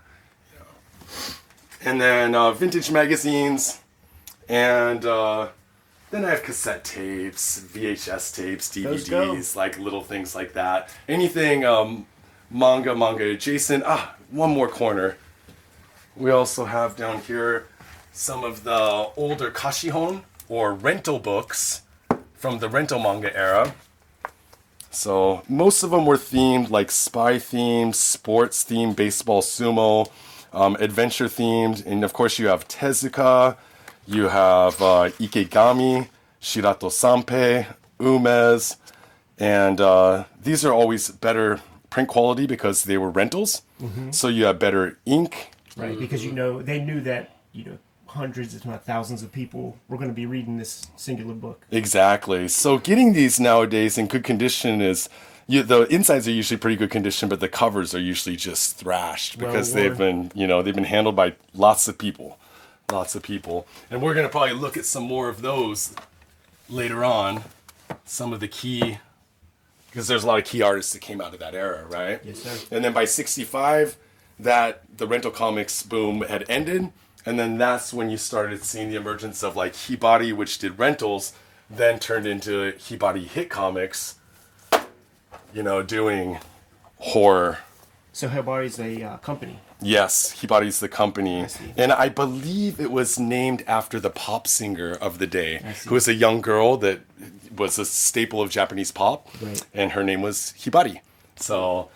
You 0.53 0.59
know. 0.59 0.67
And 1.85 2.01
then 2.01 2.35
uh, 2.35 2.53
vintage 2.53 2.91
magazines, 2.91 3.81
and 4.49 5.05
uh, 5.05 5.49
then 6.11 6.25
I 6.25 6.31
have 6.31 6.43
cassette 6.43 6.85
tapes, 6.85 7.61
VHS 7.61 8.35
tapes, 8.35 8.69
DVDs, 8.71 9.55
like 9.55 9.79
little 9.79 10.03
things 10.03 10.35
like 10.35 10.55
that. 10.55 10.91
Anything 11.09 11.65
um, 11.65 12.07
manga, 12.51 12.95
manga 12.95 13.31
adjacent. 13.31 13.85
Ah, 13.87 14.17
one 14.31 14.51
more 14.51 14.69
corner. 14.69 15.17
We 16.17 16.31
also 16.31 16.65
have 16.65 16.97
down 16.97 17.21
here 17.21 17.67
some 18.13 18.43
of 18.43 18.65
the 18.65 19.11
older 19.17 19.51
kashihon 19.51 20.23
or 20.49 20.75
rental 20.75 21.19
books 21.19 21.83
from 22.35 22.59
the 22.59 22.69
rental 22.69 22.99
manga 22.99 23.37
era. 23.37 23.75
So 24.91 25.43
most 25.49 25.83
of 25.83 25.91
them 25.91 26.07
were 26.07 26.17
themed 26.17 26.71
like 26.71 26.91
spy 26.91 27.35
themed, 27.35 27.95
sports 27.95 28.65
themed, 28.65 28.97
baseball, 28.97 29.43
sumo, 29.43 30.11
um, 30.53 30.77
adventure 30.81 31.27
themed, 31.27 31.85
and 31.85 32.03
of 32.03 32.13
course 32.13 32.39
you 32.39 32.49
have 32.49 32.67
Tezuka, 32.67 33.57
you 34.09 34.29
have 34.29 34.81
uh, 34.81 35.11
Ikegami, 35.21 36.09
Shirato 36.41 36.89
Sanpei, 36.89 37.67
Umez, 38.01 38.77
and 39.39 39.81
uh, 39.81 40.25
these 40.43 40.65
are 40.65 40.73
always 40.73 41.11
better 41.11 41.61
print 41.91 42.09
quality 42.09 42.47
because 42.47 42.85
they 42.85 42.99
were 42.99 43.11
rentals. 43.11 43.63
So 44.11 44.27
you 44.29 44.47
have 44.47 44.59
better 44.59 44.99
ink. 45.07 45.51
right 45.77 45.97
because 45.97 46.25
you 46.25 46.33
know 46.33 46.61
they 46.61 46.81
knew 46.81 47.01
that 47.03 47.37
you 47.53 47.65
know 47.65 47.79
hundreds 48.07 48.55
if 48.55 48.65
not 48.67 48.85
thousands 48.85 49.23
of 49.23 49.31
people 49.31 49.77
were 49.89 49.97
going 49.97 50.09
to 50.09 50.15
be 50.15 50.27
reading 50.27 50.57
this 50.57 50.87
singular 50.97 51.35
book 51.35 51.65
Exactly. 51.71 52.49
So 52.49 52.79
getting 52.79 53.13
these 53.13 53.39
nowadays 53.39 53.99
in 53.99 54.07
good 54.09 54.25
condition 54.25 54.81
is. 54.81 55.09
You, 55.51 55.63
the 55.63 55.85
insides 55.85 56.29
are 56.29 56.33
usually 56.33 56.59
pretty 56.59 56.77
good 56.77 56.91
condition, 56.91 57.31
but 57.31 57.41
the 57.41 57.49
covers 57.49 57.95
are 57.95 58.01
usually 58.01 58.37
just 58.37 58.77
thrashed 58.77 59.39
Well 59.39 59.47
because 59.47 59.73
they've 59.73 59.97
been, 59.97 60.31
you 60.35 60.47
know, 60.47 60.61
they've 60.61 60.75
been 60.75 60.85
handled 60.85 61.17
by 61.17 61.37
lots 61.55 61.89
of 61.89 61.97
people, 61.97 62.39
lots 62.91 63.15
of 63.15 63.23
people, 63.23 63.67
and 63.91 64.01
we're 64.01 64.15
gonna 64.15 64.29
probably 64.29 64.55
look 64.55 64.77
at 64.77 64.87
some 64.87 65.03
more 65.03 65.29
of 65.29 65.43
those 65.43 65.95
later 66.69 67.05
on. 67.05 67.45
Some 68.05 68.33
of 68.33 68.41
the 68.41 68.49
key, 68.49 68.99
because 69.91 70.09
there's 70.09 70.25
a 70.25 70.27
lot 70.27 70.39
of 70.39 70.45
key 70.45 70.63
artists 70.63 70.93
that 70.95 71.01
came 71.01 71.21
out 71.21 71.35
of 71.35 71.41
that 71.41 71.55
era, 71.55 71.85
right? 71.87 72.21
Yes, 72.25 72.43
sir. 72.43 72.57
And 72.71 72.85
then 72.85 72.95
by 72.95 73.05
'65, 73.05 73.97
that 74.39 74.83
the 74.97 75.07
rental 75.07 75.31
comics 75.31 75.83
boom 75.83 76.23
had 76.23 76.45
ended, 76.49 76.91
and 77.27 77.39
then 77.39 77.59
that's 77.59 77.93
when 77.93 78.09
you 78.09 78.17
started 78.17 78.65
seeing 78.65 78.89
the 78.89 78.97
emergence 78.97 79.43
of 79.43 79.55
like 79.55 79.75
Hibari, 79.75 80.35
which 80.35 80.59
did 80.59 80.79
rentals, 80.79 81.35
then 81.69 81.99
turned 81.99 82.27
into 82.27 82.73
Hibari 82.73 83.27
Hit 83.27 83.51
Comics. 83.51 84.15
You 85.53 85.63
know, 85.63 85.83
doing 85.83 86.39
horror. 86.99 87.59
so 88.13 88.29
Hibari 88.29 88.67
is 88.67 88.79
a 88.79 89.03
uh, 89.03 89.17
company 89.19 89.61
Yes, 89.81 90.35
Hibari's 90.41 90.81
the 90.81 90.89
company. 90.89 91.47
see. 91.49 91.73
And 91.77 91.93
I 91.93 92.09
believe 92.09 92.81
it 92.81 92.91
was 92.91 93.19
named 93.19 93.63
after 93.67 94.01
the 94.01 94.11
pop 94.11 94.47
singer 94.47 94.93
of 94.93 95.19
the 95.19 95.27
day, 95.27 95.63
who 95.87 95.95
was 95.95 96.09
a 96.09 96.15
young 96.15 96.41
girl 96.41 96.77
that 96.79 97.01
was 97.57 97.79
a 97.79 97.85
staple 97.85 98.41
of 98.41 98.51
Japanese 98.51 98.91
pop. 98.91 99.29
Right. 99.41 99.65
And 99.73 99.93
her 99.93 100.03
name 100.03 100.23
was 100.23 100.55
Hibari. 100.59 101.01
So, 101.37 101.91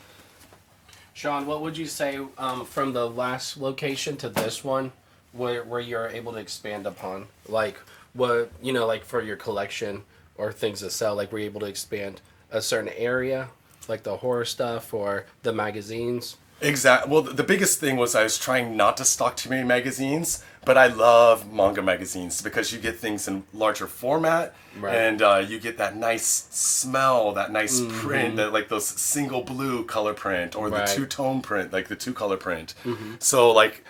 Sean, 1.12 1.46
what 1.46 1.60
would 1.62 1.76
you 1.76 1.86
say 1.86 2.20
um, 2.38 2.64
from 2.64 2.92
the 2.92 3.08
last 3.08 3.56
location 3.56 4.16
to 4.18 4.28
this 4.28 4.62
one, 4.62 4.92
where 5.32 5.64
where 5.64 5.80
you're 5.80 6.08
able 6.08 6.32
to 6.32 6.38
expand 6.38 6.86
upon, 6.86 7.26
like 7.48 7.78
what 8.12 8.52
you 8.62 8.72
know, 8.72 8.86
like 8.86 9.04
for 9.04 9.20
your 9.20 9.36
collection 9.36 10.04
or 10.36 10.52
things 10.52 10.80
to 10.80 10.90
sell, 10.90 11.16
like 11.16 11.32
were 11.32 11.38
you 11.38 11.46
able 11.46 11.60
to 11.60 11.66
expand 11.66 12.20
a 12.50 12.62
certain 12.62 12.92
area, 12.96 13.48
like 13.88 14.04
the 14.04 14.18
horror 14.18 14.44
stuff 14.44 14.94
or 14.94 15.26
the 15.42 15.52
magazines? 15.52 16.36
Exactly. 16.62 17.10
Well, 17.12 17.22
the 17.22 17.42
biggest 17.42 17.80
thing 17.80 17.96
was 17.96 18.14
I 18.14 18.22
was 18.22 18.38
trying 18.38 18.76
not 18.76 18.96
to 18.98 19.04
stock 19.04 19.36
too 19.36 19.50
many 19.50 19.64
magazines, 19.66 20.42
but 20.64 20.78
I 20.78 20.86
love 20.86 21.52
manga 21.52 21.82
magazines 21.82 22.40
because 22.40 22.72
you 22.72 22.78
get 22.78 22.96
things 22.98 23.26
in 23.28 23.42
larger 23.52 23.86
format, 23.86 24.54
Right. 24.78 24.94
and 24.94 25.20
uh, 25.20 25.44
you 25.46 25.58
get 25.58 25.76
that 25.78 25.96
nice 25.96 26.46
smell, 26.50 27.32
that 27.32 27.50
nice 27.52 27.80
print, 28.00 28.36
that 28.36 28.52
like 28.52 28.68
those 28.68 28.86
single 28.86 29.42
blue 29.42 29.84
color 29.84 30.14
print 30.14 30.54
or 30.56 30.70
the 30.70 30.84
two 30.94 31.04
tone 31.06 31.42
print, 31.42 31.72
like 31.72 31.88
the 31.88 31.96
two 31.96 32.14
color 32.14 32.36
print. 32.36 32.74
So 33.18 33.50
like. 33.52 33.84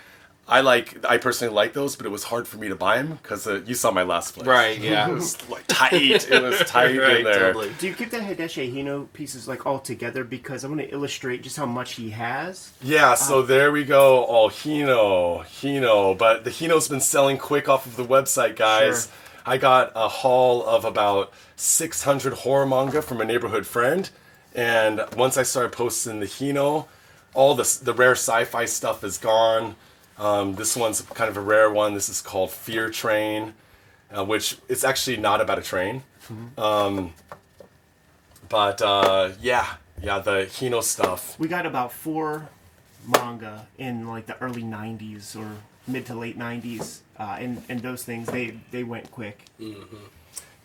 I 0.53 0.61
like. 0.61 1.03
I 1.03 1.17
personally 1.17 1.51
like 1.51 1.73
those, 1.73 1.95
but 1.95 2.05
it 2.05 2.09
was 2.09 2.25
hard 2.25 2.47
for 2.47 2.57
me 2.57 2.69
to 2.69 2.75
buy 2.75 2.97
them 2.97 3.17
because 3.19 3.47
uh, 3.47 3.61
you 3.65 3.73
saw 3.73 3.89
my 3.89 4.03
last 4.03 4.35
place. 4.35 4.45
Right, 4.45 4.77
yeah. 4.79 5.09
it 5.09 5.13
was 5.13 5.49
like 5.49 5.63
tight. 5.67 6.29
It 6.29 6.43
was 6.43 6.59
tight 6.67 6.91
in 6.91 7.23
there. 7.23 7.53
totally. 7.53 7.71
do 7.79 7.87
you 7.87 7.95
keep 7.95 8.11
the 8.11 8.19
Hideshi 8.19 8.71
Hino 8.71 9.11
pieces 9.13 9.47
like 9.47 9.65
all 9.65 9.79
together 9.79 10.23
because 10.23 10.63
I 10.63 10.67
want 10.67 10.81
to 10.81 10.91
illustrate 10.91 11.41
just 11.41 11.57
how 11.57 11.65
much 11.65 11.93
he 11.93 12.11
has 12.11 12.71
Yeah, 12.83 13.15
so 13.15 13.41
there 13.41 13.71
we 13.71 13.83
go. 13.83 14.27
Oh, 14.27 14.47
Hino, 14.47 15.43
Hino. 15.43 16.15
But 16.15 16.43
the 16.43 16.51
Hino's 16.51 16.87
been 16.87 17.01
selling 17.01 17.39
quick 17.39 17.67
off 17.67 17.87
of 17.87 17.95
the 17.95 18.05
website, 18.05 18.55
guys. 18.55 19.05
Sure. 19.05 19.13
I 19.47 19.57
got 19.57 19.91
a 19.95 20.07
haul 20.07 20.63
of 20.67 20.85
about 20.85 21.33
600 21.55 22.33
horror 22.33 22.67
manga 22.67 23.01
from 23.01 23.21
a 23.21 23.25
neighborhood 23.25 23.65
friend. 23.65 24.07
And 24.53 25.03
once 25.17 25.35
I 25.35 25.41
started 25.41 25.71
posting 25.71 26.19
the 26.19 26.27
Hino, 26.27 26.85
all 27.33 27.55
the, 27.55 27.79
the 27.81 27.93
rare 27.93 28.11
sci 28.11 28.43
fi 28.45 28.65
stuff 28.65 29.03
is 29.03 29.17
gone. 29.17 29.77
Um, 30.17 30.55
this 30.55 30.75
one's 30.75 31.01
kind 31.01 31.29
of 31.29 31.37
a 31.37 31.41
rare 31.41 31.71
one. 31.71 31.93
This 31.93 32.09
is 32.09 32.21
called 32.21 32.51
Fear 32.51 32.89
Train, 32.89 33.53
uh, 34.15 34.23
which 34.23 34.57
it's 34.69 34.83
actually 34.83 35.17
not 35.17 35.41
about 35.41 35.59
a 35.59 35.61
train. 35.61 36.03
Um, 36.57 37.13
but 38.49 38.81
uh, 38.81 39.31
yeah, 39.41 39.75
yeah, 40.01 40.19
the 40.19 40.45
Hino 40.49 40.81
stuff. 40.83 41.37
we 41.39 41.47
got 41.47 41.65
about 41.65 41.91
four 41.91 42.49
manga 43.07 43.67
in 43.77 44.07
like 44.07 44.25
the 44.27 44.37
early 44.39 44.63
90s 44.63 45.35
or 45.35 45.57
mid 45.87 46.05
to 46.05 46.15
late 46.15 46.39
90s 46.39 46.99
uh, 47.19 47.35
and, 47.37 47.61
and 47.67 47.81
those 47.81 48.03
things 48.03 48.27
they 48.27 48.57
they 48.71 48.83
went 48.83 49.11
quick 49.11 49.43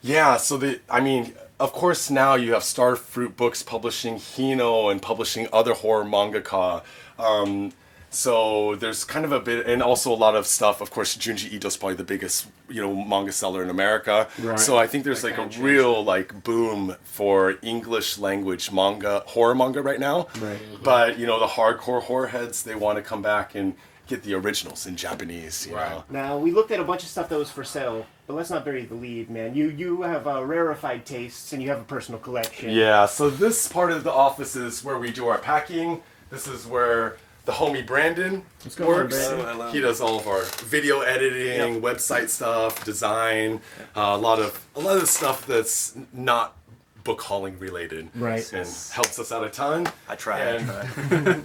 Yeah, 0.00 0.36
so 0.36 0.56
the 0.56 0.80
I 0.88 1.00
mean, 1.00 1.34
of 1.58 1.72
course 1.72 2.08
now 2.10 2.36
you 2.36 2.52
have 2.52 2.62
Starfruit 2.62 3.34
Books 3.36 3.64
publishing 3.64 4.14
Hino 4.16 4.92
and 4.92 5.02
publishing 5.02 5.48
other 5.52 5.74
horror 5.74 6.04
mangaka. 6.04 6.82
Um, 7.18 7.72
so 8.10 8.74
there's 8.76 9.04
kind 9.04 9.24
of 9.24 9.32
a 9.32 9.40
bit, 9.40 9.66
and 9.66 9.82
also 9.82 10.12
a 10.12 10.16
lot 10.16 10.34
of 10.34 10.46
stuff. 10.46 10.80
Of 10.80 10.90
course, 10.90 11.16
Junji 11.16 11.52
Ito's 11.52 11.76
probably 11.76 11.96
the 11.96 12.04
biggest, 12.04 12.46
you 12.68 12.80
know, 12.80 12.94
manga 13.04 13.32
seller 13.32 13.62
in 13.62 13.70
America. 13.70 14.28
Right. 14.40 14.58
So 14.58 14.76
I 14.78 14.86
think 14.86 15.04
there's 15.04 15.22
That 15.22 15.36
like 15.36 15.38
a 15.38 15.48
kinda 15.48 15.62
real 15.62 16.02
like 16.04 16.42
boom 16.42 16.96
for 17.04 17.56
English 17.62 18.18
language 18.18 18.70
manga, 18.72 19.22
horror 19.26 19.54
manga 19.54 19.82
right 19.82 20.00
now. 20.00 20.28
Right. 20.40 20.58
But 20.82 21.18
you 21.18 21.26
know, 21.26 21.38
the 21.38 21.46
hardcore 21.46 22.02
horror 22.02 22.28
heads, 22.28 22.62
they 22.62 22.74
want 22.74 22.96
to 22.96 23.02
come 23.02 23.22
back 23.22 23.54
and 23.54 23.74
get 24.06 24.22
the 24.22 24.32
originals 24.32 24.86
in 24.86 24.96
Japanese. 24.96 25.66
You 25.66 25.76
Right. 25.76 25.90
know. 25.90 26.04
now 26.08 26.38
we 26.38 26.50
looked 26.50 26.70
at 26.70 26.80
a 26.80 26.84
bunch 26.84 27.02
of 27.02 27.10
stuff 27.10 27.28
that 27.28 27.36
was 27.38 27.50
for 27.50 27.62
sale 27.62 28.06
but 28.26 28.32
let's 28.34 28.48
not 28.48 28.64
bury 28.64 28.84
the 28.86 28.94
lead 28.94 29.28
man 29.30 29.54
you 29.54 29.68
you 29.68 30.00
have 30.02 30.26
uh, 30.26 30.42
rarefied 30.42 31.04
tastes 31.04 31.52
and 31.52 31.62
you 31.62 31.68
have 31.68 31.78
a 31.80 31.84
personal 31.84 32.18
collection 32.18 32.70
Yeah, 32.70 33.04
so 33.04 33.28
this 33.28 33.68
part 33.68 33.92
of 33.92 34.04
the 34.04 34.12
office 34.12 34.56
is 34.56 34.82
where 34.82 34.98
we 34.98 35.10
do 35.10 35.28
our 35.28 35.36
packing. 35.36 36.00
This 36.30 36.46
is 36.46 36.66
where 36.66 37.16
the 37.48 37.54
homie 37.54 37.84
Brandon 37.84 38.42
go 38.76 38.84
on, 38.84 38.88
works. 38.90 39.16
Brandon. 39.16 39.38
Hello, 39.40 39.52
hello. 39.52 39.72
He 39.72 39.80
does 39.80 40.02
all 40.02 40.18
of 40.20 40.28
our 40.28 40.42
video 40.66 41.00
editing, 41.00 41.80
website 41.80 42.28
stuff, 42.28 42.84
design, 42.84 43.62
uh, 43.96 44.00
a 44.14 44.18
lot 44.18 44.38
of 44.38 44.62
a 44.76 44.80
lot 44.80 44.98
of 44.98 45.08
stuff 45.08 45.46
that's 45.46 45.96
not 46.12 46.58
book 47.04 47.22
hauling 47.22 47.58
related. 47.58 48.10
Right. 48.14 48.44
And 48.52 48.68
helps 48.92 49.18
us 49.18 49.32
out 49.32 49.44
a 49.44 49.48
ton. 49.48 49.88
I 50.10 50.14
try. 50.14 50.40
I 50.40 50.44
And- 50.44 50.66
try. 50.66 51.40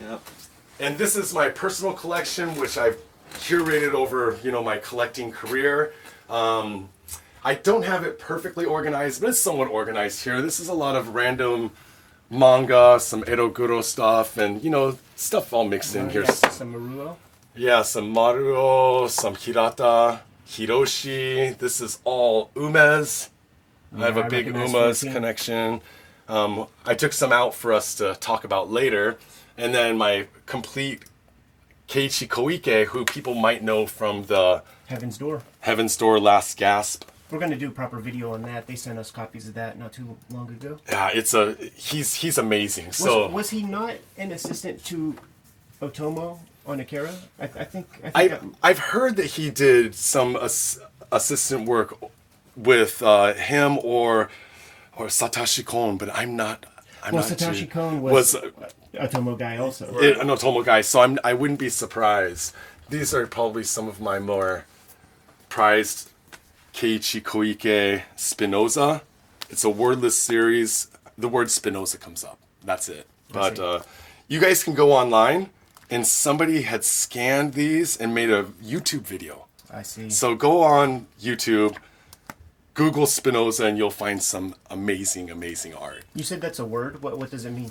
yep. 0.10 0.20
And 0.80 0.98
this 0.98 1.14
is 1.14 1.32
my 1.32 1.48
personal 1.48 1.92
collection, 1.92 2.56
which 2.56 2.76
I've 2.76 2.98
curated 3.34 3.92
over, 3.94 4.36
you 4.42 4.50
know, 4.50 4.64
my 4.64 4.78
collecting 4.78 5.30
career. 5.30 5.92
Um, 6.28 6.88
I 7.44 7.54
don't 7.54 7.84
have 7.84 8.02
it 8.02 8.18
perfectly 8.18 8.64
organized, 8.64 9.20
but 9.20 9.30
it's 9.30 9.38
somewhat 9.38 9.68
organized 9.68 10.24
here. 10.24 10.42
This 10.42 10.58
is 10.58 10.66
a 10.68 10.74
lot 10.74 10.96
of 10.96 11.14
random 11.14 11.70
manga, 12.30 12.98
some 13.00 13.22
Eroguro 13.24 13.82
stuff, 13.82 14.38
and 14.38 14.62
you 14.62 14.70
know, 14.70 14.98
stuff 15.16 15.52
all 15.52 15.66
mixed 15.68 15.94
in 15.96 16.10
here. 16.10 16.22
Yeah, 16.22 16.30
some 16.32 16.74
Maruo. 16.74 17.16
Yeah, 17.54 17.82
some 17.82 18.14
Maruo, 18.14 19.08
some 19.08 19.34
Hirata, 19.34 20.20
Hiroshi. 20.46 21.58
This 21.58 21.80
is 21.80 21.98
all 22.04 22.50
Umez. 22.54 23.28
I 23.96 24.04
have 24.04 24.16
Yeah, 24.16 24.22
a 24.22 24.26
I 24.26 24.28
big 24.28 24.46
Umez 24.54 25.12
connection. 25.12 25.80
Um, 26.28 26.68
I 26.86 26.94
took 26.94 27.12
some 27.12 27.32
out 27.32 27.54
for 27.54 27.72
us 27.72 27.94
to 27.96 28.14
talk 28.20 28.44
about 28.44 28.70
later. 28.70 29.18
And 29.58 29.74
then 29.74 29.98
my 29.98 30.28
complete 30.46 31.02
Keiichi 31.88 32.28
Koike, 32.28 32.86
who 32.86 33.04
people 33.04 33.34
might 33.34 33.64
know 33.64 33.84
from 33.84 34.24
the 34.26 34.62
Heaven's 34.86 35.18
Door. 35.18 35.42
Heaven's 35.60 35.96
Door 35.96 36.20
Last 36.20 36.56
Gasp 36.56 37.04
We're 37.30 37.38
gonna 37.38 37.56
do 37.56 37.68
a 37.68 37.72
proper 37.72 37.98
video 38.00 38.34
on 38.34 38.42
that. 38.42 38.66
They 38.66 38.76
sent 38.76 38.98
us 38.98 39.10
copies 39.10 39.48
of 39.48 39.54
that 39.54 39.78
not 39.78 39.92
too 39.92 40.16
long 40.30 40.48
ago. 40.50 40.78
Yeah, 40.88 41.10
it's 41.12 41.32
a 41.34 41.54
he's 41.74 42.14
he's 42.14 42.38
amazing. 42.38 42.86
Was, 42.88 42.96
So 42.96 43.28
was 43.28 43.50
he 43.50 43.62
not 43.62 43.94
an 44.18 44.32
assistant 44.32 44.84
to 44.86 45.14
Otomo 45.80 46.38
on 46.66 46.80
Akira? 46.80 47.14
I, 47.38 47.44
I 47.44 47.48
think. 47.64 47.86
I 48.14 48.26
think 48.26 48.54
I, 48.62 48.68
I've 48.70 48.78
heard 48.78 49.16
that 49.16 49.26
he 49.26 49.50
did 49.50 49.94
some 49.94 50.36
ass, 50.36 50.78
assistant 51.12 51.66
work 51.68 51.96
with 52.56 53.02
uh, 53.02 53.34
him 53.34 53.78
or 53.82 54.28
or 54.96 55.06
Satoshi 55.06 55.64
Kon, 55.64 55.96
but 55.96 56.10
I'm 56.14 56.36
not. 56.36 56.66
I'm 57.02 57.14
well, 57.14 57.26
not 57.28 57.38
Satoshi 57.38 57.60
too- 57.60 57.66
Kon 57.68 58.02
was, 58.02 58.34
was 58.34 58.44
Otomo 58.94 59.38
guy 59.38 59.56
also. 59.56 59.98
it, 60.00 60.18
an 60.18 60.28
Otomo 60.28 60.64
guy, 60.64 60.80
so 60.80 61.00
I'm 61.00 61.18
I 61.24 61.32
wouldn't 61.32 61.60
be 61.60 61.68
surprised. 61.68 62.54
These 62.88 63.14
are 63.14 63.26
probably 63.26 63.62
some 63.62 63.86
of 63.88 64.00
my 64.00 64.18
more 64.18 64.64
prized 65.48 66.09
Keiichi 66.74 67.22
Koike 67.22 68.02
Spinoza. 68.16 69.02
It's 69.48 69.64
a 69.64 69.70
wordless 69.70 70.20
series. 70.20 70.88
The 71.18 71.28
word 71.28 71.50
Spinoza 71.50 71.98
comes 71.98 72.24
up. 72.24 72.38
That's 72.64 72.88
it. 72.88 73.06
But 73.32 73.58
uh, 73.58 73.80
you 74.28 74.40
guys 74.40 74.62
can 74.64 74.74
go 74.74 74.92
online, 74.92 75.50
and 75.90 76.06
somebody 76.06 76.62
had 76.62 76.84
scanned 76.84 77.54
these 77.54 77.96
and 77.96 78.14
made 78.14 78.30
a 78.30 78.44
YouTube 78.62 79.02
video. 79.02 79.46
I 79.72 79.82
see. 79.82 80.10
So 80.10 80.34
go 80.34 80.62
on 80.62 81.06
YouTube, 81.20 81.76
Google 82.74 83.06
Spinoza, 83.06 83.66
and 83.66 83.78
you'll 83.78 83.90
find 83.90 84.22
some 84.22 84.54
amazing, 84.70 85.30
amazing 85.30 85.74
art. 85.74 86.04
you 86.14 86.22
said 86.24 86.40
that's 86.40 86.58
a 86.58 86.64
word. 86.64 87.02
What 87.02 87.18
what 87.18 87.30
does 87.30 87.44
it 87.44 87.50
mean? 87.52 87.70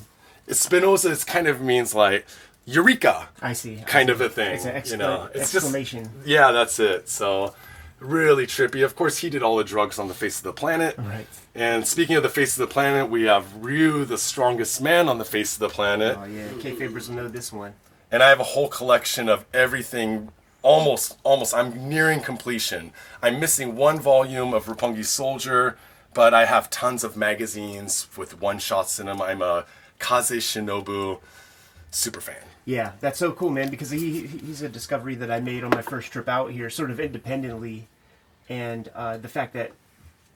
Spinoza 0.49 1.11
it 1.11 1.25
kind 1.27 1.47
of 1.47 1.61
means 1.61 1.93
like 1.93 2.25
eureka 2.65 3.29
I 3.41 3.53
see. 3.53 3.79
I 3.79 3.83
kind 3.83 4.07
see. 4.07 4.13
of 4.13 4.21
a 4.21 4.29
thing. 4.29 4.55
It's 4.55 4.65
an 4.65 4.75
excla- 4.75 4.91
you 4.91 4.97
know, 4.97 5.29
it's 5.33 5.53
exclamation. 5.55 6.03
just 6.05 6.27
yeah, 6.27 6.51
that's 6.51 6.79
it. 6.79 7.07
So 7.09 7.53
really 7.99 8.45
trippy. 8.47 8.83
Of 8.83 8.95
course, 8.95 9.19
he 9.19 9.29
did 9.29 9.43
all 9.43 9.57
the 9.57 9.63
drugs 9.63 9.99
on 9.99 10.07
the 10.07 10.13
face 10.13 10.37
of 10.37 10.43
the 10.43 10.53
planet. 10.53 10.95
Right. 10.97 11.27
And 11.55 11.85
speaking 11.87 12.15
of 12.15 12.23
the 12.23 12.29
face 12.29 12.57
of 12.57 12.67
the 12.67 12.71
planet, 12.73 13.09
we 13.09 13.23
have 13.23 13.55
Ryu, 13.63 14.05
the 14.05 14.17
strongest 14.17 14.81
man 14.81 15.09
on 15.09 15.17
the 15.17 15.25
face 15.25 15.53
of 15.53 15.59
the 15.59 15.69
planet. 15.69 16.17
Oh 16.19 16.25
yeah, 16.25 16.47
Kayfabers 16.49 17.09
will 17.09 17.15
know 17.15 17.27
this 17.27 17.51
one. 17.51 17.73
and 18.11 18.23
I 18.23 18.29
have 18.29 18.39
a 18.39 18.43
whole 18.55 18.67
collection 18.69 19.29
of 19.29 19.45
everything. 19.53 20.29
Almost, 20.61 21.17
almost. 21.23 21.53
I'm 21.53 21.87
nearing 21.87 22.19
completion. 22.19 22.91
I'm 23.21 23.39
missing 23.39 23.75
one 23.77 23.97
volume 23.99 24.53
of 24.53 24.65
Roppongi 24.65 25.05
Soldier, 25.05 25.77
but 26.13 26.33
I 26.33 26.45
have 26.45 26.69
tons 26.69 27.03
of 27.05 27.15
magazines 27.15 28.07
with 28.17 28.41
one 28.41 28.59
shots 28.59 28.99
in 28.99 29.05
them. 29.05 29.21
I'm 29.21 29.41
a 29.41 29.65
Kaze 29.99 30.31
Shinobu 30.43 31.19
super 31.91 32.19
fan. 32.19 32.43
Yeah, 32.69 32.91
that's 32.99 33.17
so 33.17 33.31
cool, 33.31 33.49
man. 33.49 33.69
Because 33.69 33.89
he 33.89 34.27
he- 34.27 34.37
he's 34.45 34.61
a 34.61 34.69
discovery 34.69 35.15
that 35.15 35.31
I 35.31 35.39
made 35.39 35.63
on 35.63 35.71
my 35.71 35.81
first 35.81 36.11
trip 36.11 36.27
out 36.29 36.51
here, 36.51 36.69
sort 36.69 36.91
of 36.91 36.99
independently, 36.99 37.87
and 38.47 38.89
uh, 38.93 39.17
the 39.17 39.27
fact 39.27 39.53
that 39.53 39.71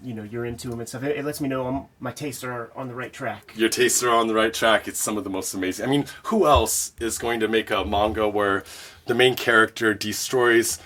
you 0.04 0.16
know 0.16 0.24
you're 0.24 0.44
into 0.46 0.72
him 0.72 0.80
and 0.80 0.90
stuff, 0.90 1.04
it, 1.04 1.16
it 1.16 1.24
lets 1.26 1.40
me 1.40 1.48
know 1.48 1.68
I'm, 1.68 1.84
my 2.00 2.12
tastes 2.12 2.44
are 2.44 2.72
on 2.76 2.88
the 2.88 2.96
right 2.96 3.14
track. 3.14 3.54
Your 3.56 3.70
tastes 3.70 4.02
are 4.02 4.10
on 4.10 4.26
the 4.28 4.34
right 4.34 4.52
track. 4.54 4.88
It's 4.88 5.00
some 5.00 5.16
of 5.16 5.24
the 5.24 5.30
most 5.30 5.54
amazing. 5.54 5.86
I 5.86 5.90
mean, 5.90 6.06
who 6.24 6.48
else 6.48 6.94
is 7.00 7.20
going 7.20 7.40
to 7.40 7.48
make 7.48 7.70
a 7.70 7.86
manga 7.86 8.28
where 8.28 8.64
the 9.06 9.14
main 9.14 9.36
character 9.36 9.94
destroys 9.94 10.80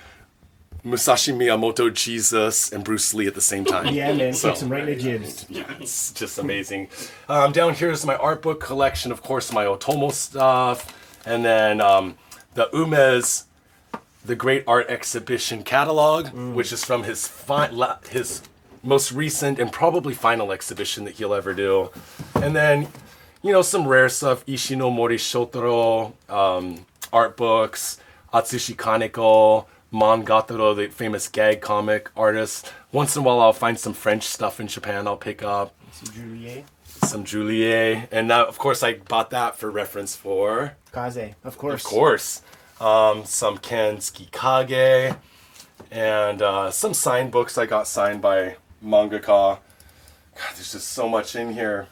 Musashi 0.84 1.32
Miyamoto, 1.32 1.94
Jesus, 1.94 2.74
and 2.74 2.84
Bruce 2.84 3.14
Lee 3.14 3.26
at 3.28 3.36
the 3.36 3.42
same 3.42 3.64
time? 3.64 3.94
Yeah, 3.94 4.12
man, 4.14 4.34
So- 4.34 4.50
kicks 4.50 4.62
him 4.64 4.70
right 4.70 4.82
in 4.88 4.98
the 4.98 5.02
jibs. 5.02 5.46
Yeah, 5.50 5.64
it's 5.80 6.12
just 6.12 6.38
amazing. 6.40 6.90
Um, 7.30 7.54
down 7.54 7.74
here 7.74 7.90
is 7.92 8.06
my 8.06 8.18
art 8.18 8.42
book 8.42 8.60
collection, 8.60 9.14
of 9.14 9.22
course, 9.24 9.54
my 9.54 9.64
Otomo 9.66 10.12
stuff, 10.12 10.94
and 11.28 11.44
then 11.46 11.82
um, 11.82 12.16
the 12.54 12.68
Umez, 12.74 13.44
the 14.26 14.36
Great 14.36 14.64
Art 14.66 14.88
Exhibition 14.90 15.64
catalog, 15.64 16.30
which 16.34 16.72
is 16.72 16.84
from 16.84 17.04
his 17.04 17.28
fi- 17.28 17.70
la- 17.70 18.00
his 18.10 18.42
most 18.84 19.12
recent 19.12 19.60
and 19.60 19.72
probably 19.72 20.14
final 20.14 20.52
exhibition 20.52 21.04
that 21.06 21.16
he'll 21.16 21.34
ever 21.34 21.54
do, 21.54 21.92
and 22.36 22.56
then 22.56 22.88
you 23.44 23.52
know 23.52 23.62
some 23.62 23.88
rare 23.88 24.10
stuff: 24.10 24.46
Ishinomori 24.46 25.20
Shotaro 25.20 26.14
um, 26.30 26.86
art 27.12 27.36
books, 27.38 28.00
Atsushi 28.34 28.76
Kaneko. 28.76 29.66
Mangataro, 29.94 30.76
the 30.76 30.88
famous 30.88 31.30
gag 31.30 31.62
comic 31.62 32.10
artist. 32.14 32.74
Once 32.92 33.16
in 33.16 33.22
a 33.22 33.26
while, 33.26 33.40
I'll 33.40 33.54
find 33.54 33.80
some 33.80 33.94
French 33.94 34.24
stuff 34.24 34.60
in 34.60 34.68
Japan. 34.68 35.08
I'll 35.08 35.16
pick 35.16 35.42
up 35.42 35.74
Druillet, 36.04 36.66
some 37.08 37.24
Druillet, 37.24 38.08
and 38.12 38.30
that, 38.30 38.48
of 38.48 38.58
course, 38.58 38.84
I 38.84 38.96
bought 38.96 39.30
that 39.30 39.58
for 39.58 39.72
reference 39.72 40.16
for, 40.16 40.76
Kaze, 40.92 41.34
of 41.44 41.58
course. 41.58 41.84
of 41.84 41.90
course, 41.90 42.42
um, 42.82 43.24
some 43.26 43.58
Ken 43.58 43.98
Kage, 43.98 45.16
and 45.90 46.42
uh, 46.42 46.70
some 46.72 46.94
signed 46.94 47.32
books 47.32 47.58
I 47.58 47.66
got 47.66 47.88
signed 47.88 48.22
by 48.22 48.58
mangaka. 48.84 49.22
God, 49.22 49.60
there's 50.56 50.74
just 50.74 50.90
so 50.90 51.08
much 51.08 51.36
in 51.36 51.54
here. 51.54 51.88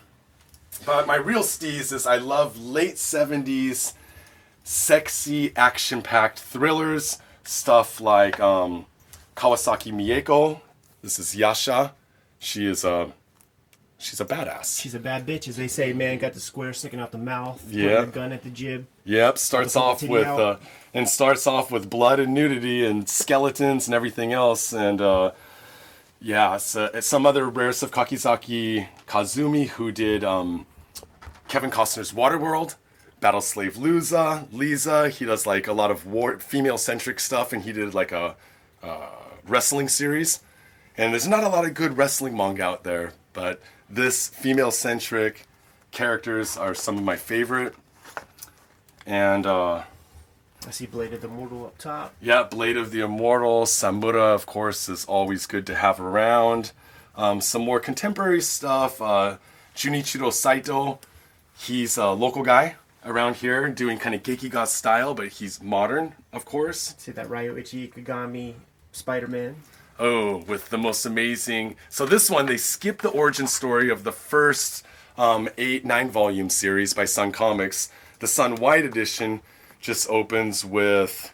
But 0.86 1.08
my 1.08 1.16
real 1.16 1.42
steez 1.42 1.94
is 1.94 2.06
I 2.06 2.18
love 2.18 2.60
late 2.60 2.96
70s 2.96 3.94
sexy 4.64 5.56
action-packed 5.56 6.40
thrillers, 6.40 7.20
stuff 7.44 8.02
like 8.02 8.40
um, 8.40 8.86
Kawasaki 9.36 9.94
Mieko. 9.94 10.60
This 11.02 11.18
is 11.20 11.36
Yasha. 11.36 11.94
She 12.40 12.66
is 12.66 12.84
a 12.84 13.14
she's 14.06 14.22
a 14.22 14.26
badass. 14.26 14.80
She's 14.80 14.96
a 14.96 15.00
bad 15.00 15.26
bitch, 15.26 15.48
as 15.48 15.58
they 15.58 15.68
say. 15.68 15.92
Man, 15.94 16.18
got 16.18 16.34
the 16.34 16.40
square 16.40 16.74
sticking 16.74 17.00
out 17.00 17.12
the 17.12 17.18
mouth. 17.18 17.64
Yeah. 17.70 18.06
gun 18.06 18.32
at 18.32 18.44
the 18.44 18.50
jib. 18.50 18.88
Yep, 19.06 19.38
starts 19.38 19.76
off 19.76 20.04
with 20.04 20.28
uh, 20.28 20.58
and 20.94 21.10
starts 21.10 21.48
off 21.48 21.72
with 21.72 21.90
blood 21.90 22.20
and 22.20 22.34
nudity 22.34 22.86
and 22.86 23.10
skeletons 23.10 23.88
and 23.88 23.96
everything 23.96 24.32
else, 24.32 24.74
and 24.74 25.02
uh, 25.02 25.32
yeah, 26.22 26.58
so, 26.58 26.90
some 27.02 27.26
other 27.26 27.50
rare 27.50 27.70
of 27.70 27.92
Kakizaki 27.92 28.88
Kazumi, 29.08 29.70
who 29.70 29.92
did 29.92 30.24
um, 30.24 30.66
Kevin 31.48 31.70
Costner's 31.70 32.14
Waterworld, 32.14 32.76
Battle 33.20 33.42
Slave 33.42 33.76
Luza, 33.76 34.48
Lisa. 34.52 35.10
He 35.10 35.26
does 35.26 35.46
like 35.46 35.68
a 35.68 35.74
lot 35.74 35.92
of 35.92 36.06
war 36.06 36.40
female 36.40 36.78
centric 36.78 37.20
stuff, 37.20 37.54
and 37.54 37.64
he 37.64 37.72
did 37.72 37.94
like 37.94 38.12
a 38.12 38.36
uh, 38.82 39.10
wrestling 39.48 39.88
series. 39.88 40.42
And 40.98 41.12
there's 41.12 41.28
not 41.28 41.44
a 41.44 41.50
lot 41.50 41.66
of 41.66 41.74
good 41.74 41.98
wrestling 41.98 42.38
manga 42.38 42.64
out 42.64 42.84
there, 42.86 43.14
but 43.34 43.62
this 43.90 44.28
female 44.28 44.72
centric 44.72 45.46
characters 45.92 46.58
are 46.58 46.74
some 46.74 46.98
of 46.98 47.04
my 47.04 47.16
favorite. 47.16 47.76
And 49.06 49.46
uh, 49.46 49.84
I 50.68 50.72
see 50.72 50.86
Blade 50.88 51.14
of 51.14 51.22
the 51.22 51.28
Mortal 51.28 51.66
up 51.66 51.78
top. 51.78 52.14
yeah, 52.22 52.44
Blade 52.44 52.78
of 52.78 52.92
the 52.92 53.02
Immortal, 53.02 53.64
Samura, 53.66 54.34
of 54.34 54.46
course, 54.46 54.90
is 54.90 55.06
always 55.06 55.46
good 55.46 55.68
to 55.68 55.76
have 55.76 56.00
around. 56.00 56.72
Um, 57.16 57.40
some 57.40 57.62
more 57.64 57.80
contemporary 57.80 58.42
stuff. 58.42 59.02
Uh, 59.02 59.38
Junichiro 59.76 60.34
Saito, 60.34 61.00
he's 61.58 61.98
a 61.98 62.10
local 62.10 62.44
guy 62.44 62.76
around 63.06 63.36
here 63.36 63.70
doing 63.70 64.00
kind 64.00 64.16
of 64.16 64.24
Gekiga 64.24 64.66
style, 64.66 65.14
but 65.14 65.28
he's 65.28 65.62
modern, 65.62 66.14
of 66.34 66.46
course. 66.46 66.96
See 66.98 67.12
that 67.12 67.28
Ryoichi 67.28 67.92
Ikegami 67.94 68.56
Spider 68.92 69.28
Man. 69.28 69.56
Oh, 69.98 70.38
with 70.40 70.70
the 70.70 70.78
most 70.78 71.06
amazing. 71.06 71.78
So 71.90 72.06
this 72.06 72.30
one, 72.30 72.48
they 72.48 72.58
skip 72.58 73.02
the 73.02 73.10
origin 73.10 73.48
story 73.48 73.90
of 73.90 74.04
the 74.04 74.12
first 74.12 74.86
um, 75.18 75.48
eight, 75.58 75.86
nine 75.86 76.10
volume 76.10 76.50
series 76.50 76.94
by 76.94 77.06
Sun 77.06 77.32
Comics. 77.32 77.90
The 78.20 78.28
Sun 78.28 78.56
White 78.56 78.84
edition 78.86 79.42
just 79.80 80.10
opens 80.10 80.66
with 80.66 81.34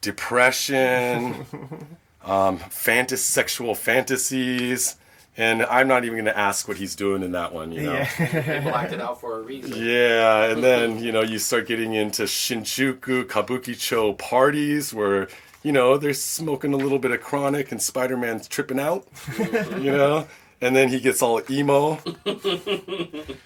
depression, 0.00 1.46
um, 2.24 2.58
fantas- 2.58 3.18
sexual 3.18 3.74
fantasies, 3.74 4.96
and 5.36 5.62
I'm 5.64 5.88
not 5.88 6.04
even 6.04 6.16
going 6.16 6.24
to 6.26 6.38
ask 6.38 6.66
what 6.66 6.76
he's 6.78 6.94
doing 6.96 7.22
in 7.22 7.32
that 7.32 7.52
one. 7.52 7.72
You 7.72 7.82
know. 7.82 7.92
Yeah. 7.92 8.40
They 8.42 8.60
blacked 8.60 8.92
it 8.92 9.00
out 9.00 9.20
for 9.20 9.38
a 9.38 9.42
reason. 9.42 9.72
Yeah, 9.76 10.44
and 10.44 10.62
then 10.62 11.02
you 11.02 11.12
know 11.12 11.22
you 11.22 11.38
start 11.38 11.66
getting 11.66 11.94
into 11.94 12.22
Shinjuku 12.24 13.24
Kabukicho 13.24 14.16
parties 14.16 14.94
where 14.94 15.28
you 15.66 15.72
know 15.72 15.98
they're 15.98 16.14
smoking 16.14 16.72
a 16.72 16.76
little 16.76 17.00
bit 17.00 17.10
of 17.10 17.20
chronic 17.20 17.72
and 17.72 17.82
Spider-Man's 17.82 18.46
tripping 18.46 18.78
out, 18.78 19.04
you 19.38 19.90
know, 19.90 20.28
and 20.60 20.76
then 20.76 20.90
he 20.90 21.00
gets 21.00 21.20
all 21.20 21.42
emo 21.50 21.96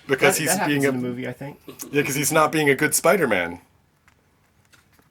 because 0.06 0.36
that, 0.36 0.36
he's 0.36 0.54
that 0.54 0.68
being 0.68 0.84
a 0.84 0.90
in 0.90 0.96
the 0.96 1.00
movie, 1.00 1.26
I 1.26 1.32
think. 1.32 1.58
yeah 1.66 2.02
because 2.02 2.16
he's 2.16 2.30
not 2.30 2.52
being 2.52 2.68
a 2.68 2.74
good 2.74 2.94
Spider-Man. 2.94 3.62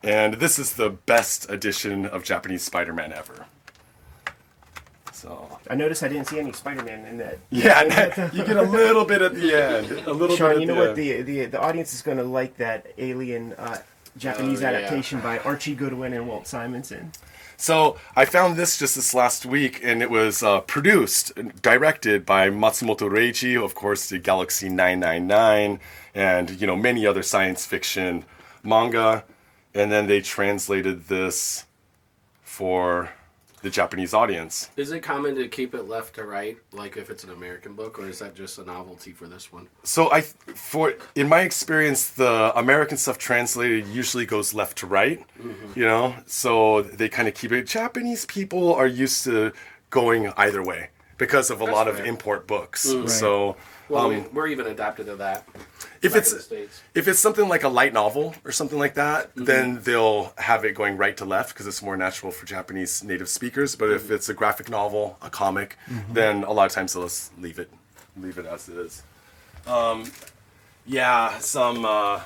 And 0.03 0.35
this 0.35 0.59
is 0.59 0.75
the 0.75 0.91
best 0.91 1.49
edition 1.49 2.05
of 2.05 2.23
Japanese 2.23 2.61
Spider-Man 2.61 3.11
ever. 3.11 3.47
So 5.11 5.59
I 5.67 5.73
noticed 5.73 6.03
I 6.03 6.09
didn't 6.09 6.27
see 6.27 6.39
any 6.39 6.53
Spider 6.53 6.83
Man 6.83 7.05
in 7.07 7.17
that. 7.17 7.39
yeah, 7.49 8.29
you 8.31 8.45
get 8.45 8.55
a 8.55 8.61
little 8.61 9.03
bit 9.03 9.21
at 9.21 9.33
the 9.33 9.53
end, 9.53 9.91
a 10.07 10.13
little 10.13 10.27
bit. 10.29 10.37
Sean, 10.37 10.61
you 10.61 10.67
know 10.67 10.75
the 10.75 10.79
what? 10.79 10.89
end. 10.89 10.97
The, 10.97 11.21
the 11.23 11.45
the 11.47 11.59
audience 11.59 11.93
is 11.93 12.01
going 12.01 12.17
to 12.17 12.23
like 12.23 12.55
that 12.57 12.85
alien 12.97 13.51
uh, 13.53 13.79
Japanese 14.19 14.59
Oh, 14.59 14.63
yeah. 14.69 14.77
adaptation 14.77 15.19
by 15.21 15.39
Archie 15.39 15.75
Goodwin 15.75 16.13
and 16.13 16.27
Walt 16.27 16.45
Simonson. 16.47 17.11
So 17.57 17.97
I 18.15 18.23
found 18.25 18.55
this 18.55 18.77
just 18.77 18.95
this 18.95 19.13
last 19.13 19.45
week, 19.45 19.81
and 19.83 20.01
it 20.01 20.09
was 20.09 20.41
uh, 20.43 20.61
produced, 20.61 21.33
and 21.35 21.61
directed 21.61 22.25
by 22.25 22.49
Matsumoto 22.49 23.09
Reiji, 23.09 23.61
of 23.61 23.75
course, 23.75 24.07
the 24.09 24.17
Galaxy 24.17 24.69
999, 24.69 25.79
and 26.15 26.49
you 26.61 26.67
know 26.67 26.75
many 26.77 27.05
other 27.05 27.21
science 27.23 27.65
fiction 27.65 28.23
manga, 28.63 29.25
and 29.73 29.91
then 29.91 30.07
they 30.07 30.21
translated 30.21 31.07
this 31.07 31.65
for 32.43 33.09
the 33.61 33.69
Japanese 33.69 34.13
audience. 34.13 34.69
Is 34.77 34.91
it 34.91 35.01
common 35.01 35.35
to 35.35 35.47
keep 35.47 35.73
it 35.73 35.83
left 35.87 36.15
to 36.15 36.23
right, 36.23 36.57
like 36.71 36.97
if 36.97 37.09
it's 37.09 37.23
an 37.23 37.31
American 37.31 37.73
book, 37.73 37.99
or 37.99 38.07
is 38.07 38.19
that 38.19 38.35
just 38.35 38.57
a 38.57 38.63
novelty 38.63 39.11
for 39.11 39.27
this 39.27 39.51
one? 39.51 39.67
So 39.83 40.11
I, 40.11 40.21
for 40.21 40.93
in 41.15 41.27
my 41.27 41.41
experience, 41.41 42.09
the 42.09 42.51
American 42.57 42.97
stuff 42.97 43.17
translated 43.17 43.87
usually 43.87 44.25
goes 44.25 44.53
left 44.53 44.77
to 44.79 44.87
right. 44.87 45.25
You 45.75 45.85
know, 45.85 46.15
so 46.25 46.81
they 46.81 47.09
kind 47.09 47.27
of 47.27 47.33
keep 47.33 47.51
it. 47.51 47.67
Japanese 47.67 48.25
people 48.25 48.73
are 48.73 48.87
used 48.87 49.23
to 49.25 49.51
going 49.89 50.29
either 50.37 50.63
way 50.63 50.89
because 51.17 51.49
of 51.49 51.61
a 51.61 51.65
lot 51.65 51.87
of 51.87 51.99
import 51.99 52.47
books. 52.47 52.81
So 53.07 53.57
Well, 53.89 54.05
um, 54.05 54.23
we, 54.23 54.29
we're 54.29 54.47
even 54.47 54.67
adapted 54.67 55.07
to 55.07 55.15
that. 55.17 55.47
If 56.01 56.13
back 56.13 56.21
it's 56.21 56.31
in 56.31 56.37
the 56.37 56.43
States. 56.43 56.81
if 56.95 57.07
it's 57.07 57.19
something 57.19 57.47
like 57.49 57.63
a 57.63 57.69
light 57.69 57.93
novel 57.93 58.35
or 58.45 58.51
something 58.51 58.79
like 58.79 58.93
that, 58.95 59.31
then 59.35 59.81
they'll 59.83 60.33
have 60.37 60.65
it 60.65 60.73
going 60.75 60.97
right 60.97 61.15
to 61.17 61.25
left 61.25 61.53
because 61.53 61.67
it's 61.67 61.81
more 61.81 61.97
natural 61.97 62.31
for 62.31 62.45
Japanese 62.45 63.03
native 63.03 63.29
speakers. 63.29 63.75
But 63.75 63.91
if 63.91 64.09
it's 64.11 64.29
a 64.29 64.33
graphic 64.33 64.69
novel, 64.69 65.17
a 65.21 65.29
comic, 65.29 65.77
then 66.11 66.43
a 66.43 66.51
lot 66.51 66.65
of 66.65 66.71
times 66.71 66.93
they'll 66.93 67.03
just 67.03 67.37
leave 67.39 67.59
it, 67.59 67.69
leave 68.17 68.37
it 68.37 68.45
as 68.45 68.69
it 68.69 68.77
is. 68.77 69.03
Um, 69.67 70.11
yeah, 70.85 71.37
some 71.39 71.85
uh, 71.85 72.21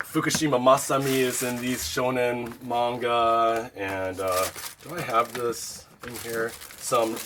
Fukushima 0.00 0.58
Masami 0.58 1.18
is 1.18 1.42
in 1.42 1.60
these 1.60 1.82
shonen 1.82 2.60
manga, 2.62 3.70
and 3.76 4.18
uh, 4.20 4.46
do 4.82 4.96
I 4.96 5.02
have 5.02 5.32
this 5.34 5.84
in 6.06 6.14
here? 6.16 6.50
Some 6.78 7.16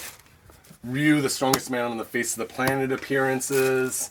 Ryu, 0.85 1.21
the 1.21 1.29
strongest 1.31 1.71
man 1.71 1.85
on 1.91 1.99
the 1.99 2.05
face 2.05 2.33
of 2.33 2.39
the 2.47 2.53
planet 2.53 2.91
appearances, 2.91 4.11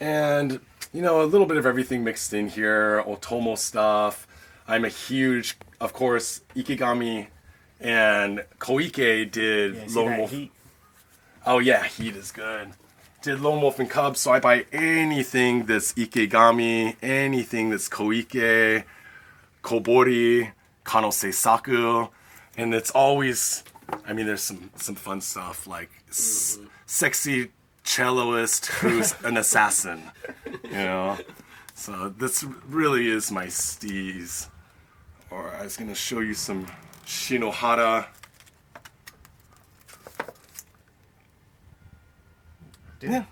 and 0.00 0.60
you 0.92 1.02
know 1.02 1.22
a 1.22 1.24
little 1.26 1.46
bit 1.46 1.56
of 1.56 1.66
everything 1.66 2.02
mixed 2.02 2.32
in 2.34 2.48
here. 2.48 3.02
Otomo 3.06 3.56
stuff. 3.56 4.26
I'm 4.66 4.84
a 4.84 4.88
huge, 4.88 5.56
of 5.80 5.92
course, 5.92 6.42
Ikegami 6.56 7.28
and 7.80 8.44
Koike 8.58 9.30
did 9.30 9.74
Yeah, 9.74 9.84
Lone 9.90 10.18
Wolf. 10.18 10.30
heat? 10.30 10.52
Oh 11.46 11.58
yeah, 11.58 11.84
Heat 11.84 12.14
is 12.16 12.30
good. 12.32 12.70
Did 13.22 13.40
Lone 13.40 13.60
Wolf 13.60 13.78
and 13.78 13.88
Cub, 13.90 14.16
so 14.16 14.32
I 14.32 14.40
buy 14.40 14.64
anything 14.72 15.66
that's 15.66 15.92
Ikegami, 15.94 16.96
anything 17.02 17.70
that's 17.70 17.88
Koike, 17.88 18.84
Kobori, 19.62 20.52
Kanose 20.84 21.34
Saku, 21.34 22.08
and 22.56 22.74
it's 22.74 22.90
always, 22.90 23.62
I 24.06 24.12
mean, 24.12 24.26
there's 24.26 24.42
some 24.42 24.70
some 24.76 24.94
fun 24.94 25.20
stuff 25.20 25.66
like 25.66 25.90
s- 26.08 26.58
sexy 26.86 27.50
celloist 27.84 28.66
who's 28.66 29.14
an 29.24 29.36
assassin, 29.36 30.02
you 30.64 30.70
know. 30.72 31.18
So 31.74 32.08
this 32.10 32.44
really 32.68 33.08
is 33.08 33.30
my 33.30 33.46
steez. 33.46 34.48
Or 35.30 35.52
I 35.54 35.62
was 35.62 35.76
gonna 35.76 35.94
show 35.94 36.20
you 36.20 36.34
some 36.34 36.66
Shinohara. 37.06 38.06
Yeah. 43.00 43.24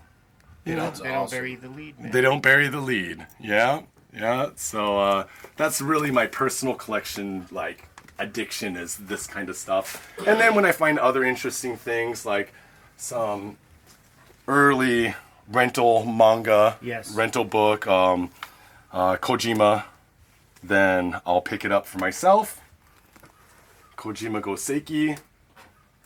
You 0.65 0.75
know, 0.75 0.83
That's 0.85 0.99
They 1.01 1.09
don't 1.09 1.31
bury 1.31 1.55
the 1.55 1.69
lead, 1.69 1.99
man. 1.99 2.11
they 2.11 2.21
don't 2.21 2.41
bury 2.41 2.67
the 2.67 2.79
lead. 2.79 3.25
Yeah, 3.39 3.81
yeah. 4.13 4.49
So 4.55 4.99
uh, 4.99 5.27
that's 5.57 5.81
really 5.81 6.11
my 6.11 6.27
personal 6.27 6.75
collection, 6.75 7.47
like 7.51 7.87
addiction 8.19 8.75
is 8.75 8.97
this 8.97 9.25
kind 9.27 9.49
of 9.49 9.55
stuff. 9.55 10.07
And 10.27 10.39
then 10.39 10.53
when 10.55 10.65
I 10.65 10.71
find 10.71 10.99
other 10.99 11.23
interesting 11.23 11.77
things, 11.77 12.25
like 12.25 12.53
some 12.97 13.57
early 14.47 15.15
rental 15.51 16.05
manga, 16.05 16.77
Yes. 16.81 17.11
rental 17.11 17.45
book, 17.45 17.87
um, 17.87 18.29
uh, 18.91 19.15
Kojima, 19.17 19.85
then 20.63 21.19
I'll 21.25 21.41
pick 21.41 21.63
it 21.65 21.71
up 21.71 21.85
for 21.85 21.97
myself. 21.97 22.61
Kojima 23.97 24.41
Goseki. 24.41 25.17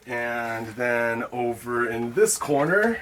And 0.06 0.67
then 0.76 1.23
over 1.32 1.89
in 1.89 2.13
this 2.13 2.38
corner, 2.38 3.02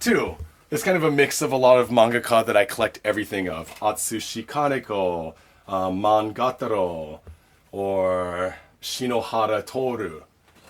two. 0.00 0.36
It's 0.70 0.82
kind 0.82 0.96
of 0.96 1.04
a 1.04 1.10
mix 1.10 1.40
of 1.42 1.52
a 1.52 1.56
lot 1.56 1.78
of 1.78 1.90
mangaka 1.90 2.44
that 2.46 2.56
I 2.56 2.64
collect 2.64 2.98
everything 3.04 3.48
of. 3.48 3.68
Atsushi 3.80 4.44
Kaneko, 4.46 5.34
uh, 5.68 5.88
Mangataro, 5.90 7.20
or 7.74 8.54
Shinohara 8.80 9.66
Toru. 9.66 10.22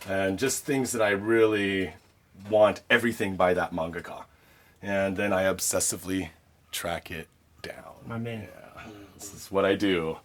And 0.08 0.38
just 0.38 0.64
things 0.64 0.92
that 0.92 1.02
I 1.02 1.10
really 1.10 1.92
want 2.48 2.80
everything 2.88 3.36
by 3.36 3.52
that 3.52 3.74
mangaka. 3.74 4.24
And 4.80 5.14
then 5.14 5.30
I 5.30 5.44
obsessively 5.44 6.30
track 6.72 7.10
it 7.10 7.28
down. 7.60 7.94
My 8.06 8.16
man. 8.16 8.48
This 9.18 9.34
is 9.34 9.52
what 9.52 9.66
I 9.66 9.74
do. 9.74 10.16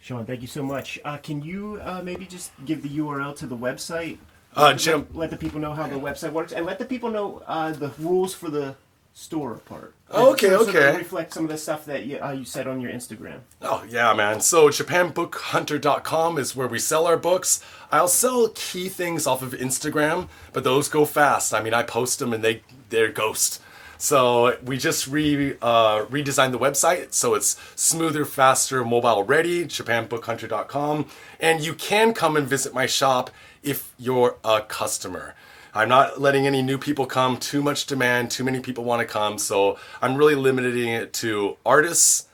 Sean, 0.00 0.24
thank 0.24 0.40
you 0.40 0.48
so 0.48 0.62
much. 0.62 0.98
Uh, 1.04 1.18
can 1.18 1.42
you 1.42 1.78
uh, 1.82 2.00
maybe 2.02 2.24
just 2.24 2.52
give 2.64 2.82
the 2.82 2.88
URL 2.98 3.36
to 3.36 3.46
the 3.46 3.56
website? 3.56 4.16
Uh, 4.56 4.68
Let- 4.68 4.78
Jim, 4.78 5.06
Let, 5.12 5.30
the 5.30 5.36
people 5.36 5.60
know 5.60 5.74
how 5.74 5.86
the 5.86 5.96
website 5.96 6.32
works, 6.32 6.52
and 6.52 6.64
let 6.64 6.78
the 6.78 6.84
people 6.86 7.10
know 7.10 7.42
uh, 7.46 7.72
the 7.72 7.90
rules 7.98 8.32
for 8.32 8.48
the 8.48 8.74
store 9.12 9.54
part. 9.54 9.94
Oh, 10.10 10.32
okay, 10.32 10.48
So- 10.50 10.64
so 10.64 10.68
okay. 10.70 10.96
reflect 10.98 11.32
some 11.32 11.44
of 11.44 11.50
the 11.50 11.56
stuff 11.58 11.86
that 11.86 12.04
you, 12.04 12.18
uh, 12.22 12.30
you 12.32 12.44
said 12.44 12.66
on 12.68 12.80
your 12.80 12.92
Instagram. 12.92 13.40
Oh 13.62 13.84
yeah, 13.88 14.12
man. 14.14 14.40
So 14.40 14.68
JapanBookHunter.com 14.68 16.38
is 16.38 16.54
where 16.54 16.68
we 16.68 16.78
sell 16.78 17.06
our 17.06 17.16
books. 17.16 17.60
I'll 17.90 18.08
sell 18.08 18.48
key 18.54 18.88
things 18.88 19.26
off 19.26 19.42
of 19.42 19.52
Instagram, 19.52 20.28
but 20.52 20.62
those 20.64 20.88
go 20.88 21.04
fast. 21.04 21.52
I 21.54 21.62
mean, 21.62 21.74
I 21.74 21.82
post 21.82 22.18
them 22.18 22.32
and 22.32 22.44
they 22.44 22.62
they're 22.90 23.10
ghost. 23.10 23.60
So 23.96 24.58
we 24.62 24.76
just 24.76 25.06
re 25.06 25.56
uh, 25.62 26.04
redesigned 26.06 26.52
the 26.52 26.58
website 26.58 27.12
so 27.14 27.34
it's 27.34 27.56
smoother, 27.74 28.24
faster, 28.24 28.84
mobile 28.84 29.22
ready. 29.24 29.64
JapanBookHunter.com, 29.64 31.06
and 31.40 31.60
you 31.64 31.74
can 31.74 32.12
come 32.12 32.36
and 32.36 32.46
visit 32.46 32.74
my 32.74 32.86
shop 32.86 33.30
if 33.62 33.92
you're 33.98 34.36
a 34.44 34.60
customer. 34.60 35.34
I'm 35.74 35.88
not 35.88 36.20
letting 36.20 36.46
any 36.46 36.62
new 36.62 36.78
people 36.78 37.04
come. 37.06 37.36
Too 37.36 37.62
much 37.62 37.86
demand. 37.86 38.30
Too 38.30 38.44
many 38.44 38.60
people 38.60 38.84
want 38.84 39.00
to 39.00 39.06
come. 39.06 39.38
So 39.38 39.76
I'm 40.00 40.16
really 40.16 40.36
limiting 40.36 40.88
it 40.88 41.12
to 41.14 41.56
artists 41.66 42.28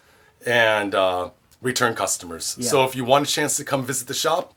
and 0.47 0.95
uh, 0.95 1.31
return 1.63 1.95
customers. 1.95 2.57
Yeah. 2.59 2.69
So 2.69 2.85
if 2.85 2.95
you 2.95 3.05
want 3.05 3.29
a 3.29 3.31
chance 3.31 3.57
to 3.57 3.65
come 3.65 3.85
visit 3.85 4.09
the 4.09 4.15
shop, 4.15 4.55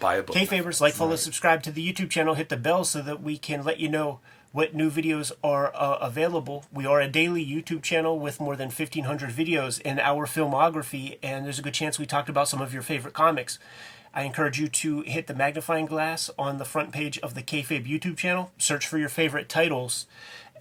buy 0.00 0.16
a 0.16 0.22
book. 0.22 0.36
Kayfabers, 0.36 0.80
like, 0.80 0.94
follow, 0.94 1.16
subscribe 1.16 1.62
to 1.62 1.70
the 1.70 1.92
YouTube 1.92 2.10
channel, 2.10 2.34
hit 2.34 2.48
the 2.48 2.56
bell 2.56 2.84
so 2.84 3.00
that 3.02 3.22
we 3.22 3.38
can 3.38 3.62
let 3.64 3.78
you 3.78 3.88
know 3.88 4.20
what 4.52 4.72
new 4.72 4.88
videos 4.88 5.32
are 5.42 5.74
uh, 5.74 5.98
available. 6.00 6.64
We 6.72 6.86
are 6.86 7.00
a 7.00 7.08
daily 7.08 7.44
YouTube 7.44 7.82
channel 7.82 8.20
with 8.20 8.40
more 8.40 8.54
than 8.54 8.68
1,500 8.68 9.30
videos 9.30 9.80
in 9.80 9.98
our 9.98 10.26
filmography, 10.26 11.18
and 11.24 11.44
there's 11.44 11.58
a 11.58 11.62
good 11.62 11.74
chance 11.74 11.98
we 11.98 12.06
talked 12.06 12.28
about 12.28 12.48
some 12.48 12.62
of 12.62 12.72
your 12.72 12.82
favorite 12.82 13.14
comics. 13.14 13.58
I 14.16 14.22
encourage 14.22 14.60
you 14.60 14.68
to 14.68 15.00
hit 15.00 15.26
the 15.26 15.34
magnifying 15.34 15.86
glass 15.86 16.30
on 16.38 16.58
the 16.58 16.64
front 16.64 16.92
page 16.92 17.18
of 17.18 17.34
the 17.34 17.42
Kayfabe 17.42 17.84
YouTube 17.84 18.16
channel, 18.16 18.52
search 18.58 18.86
for 18.86 18.96
your 18.96 19.08
favorite 19.08 19.48
titles, 19.48 20.06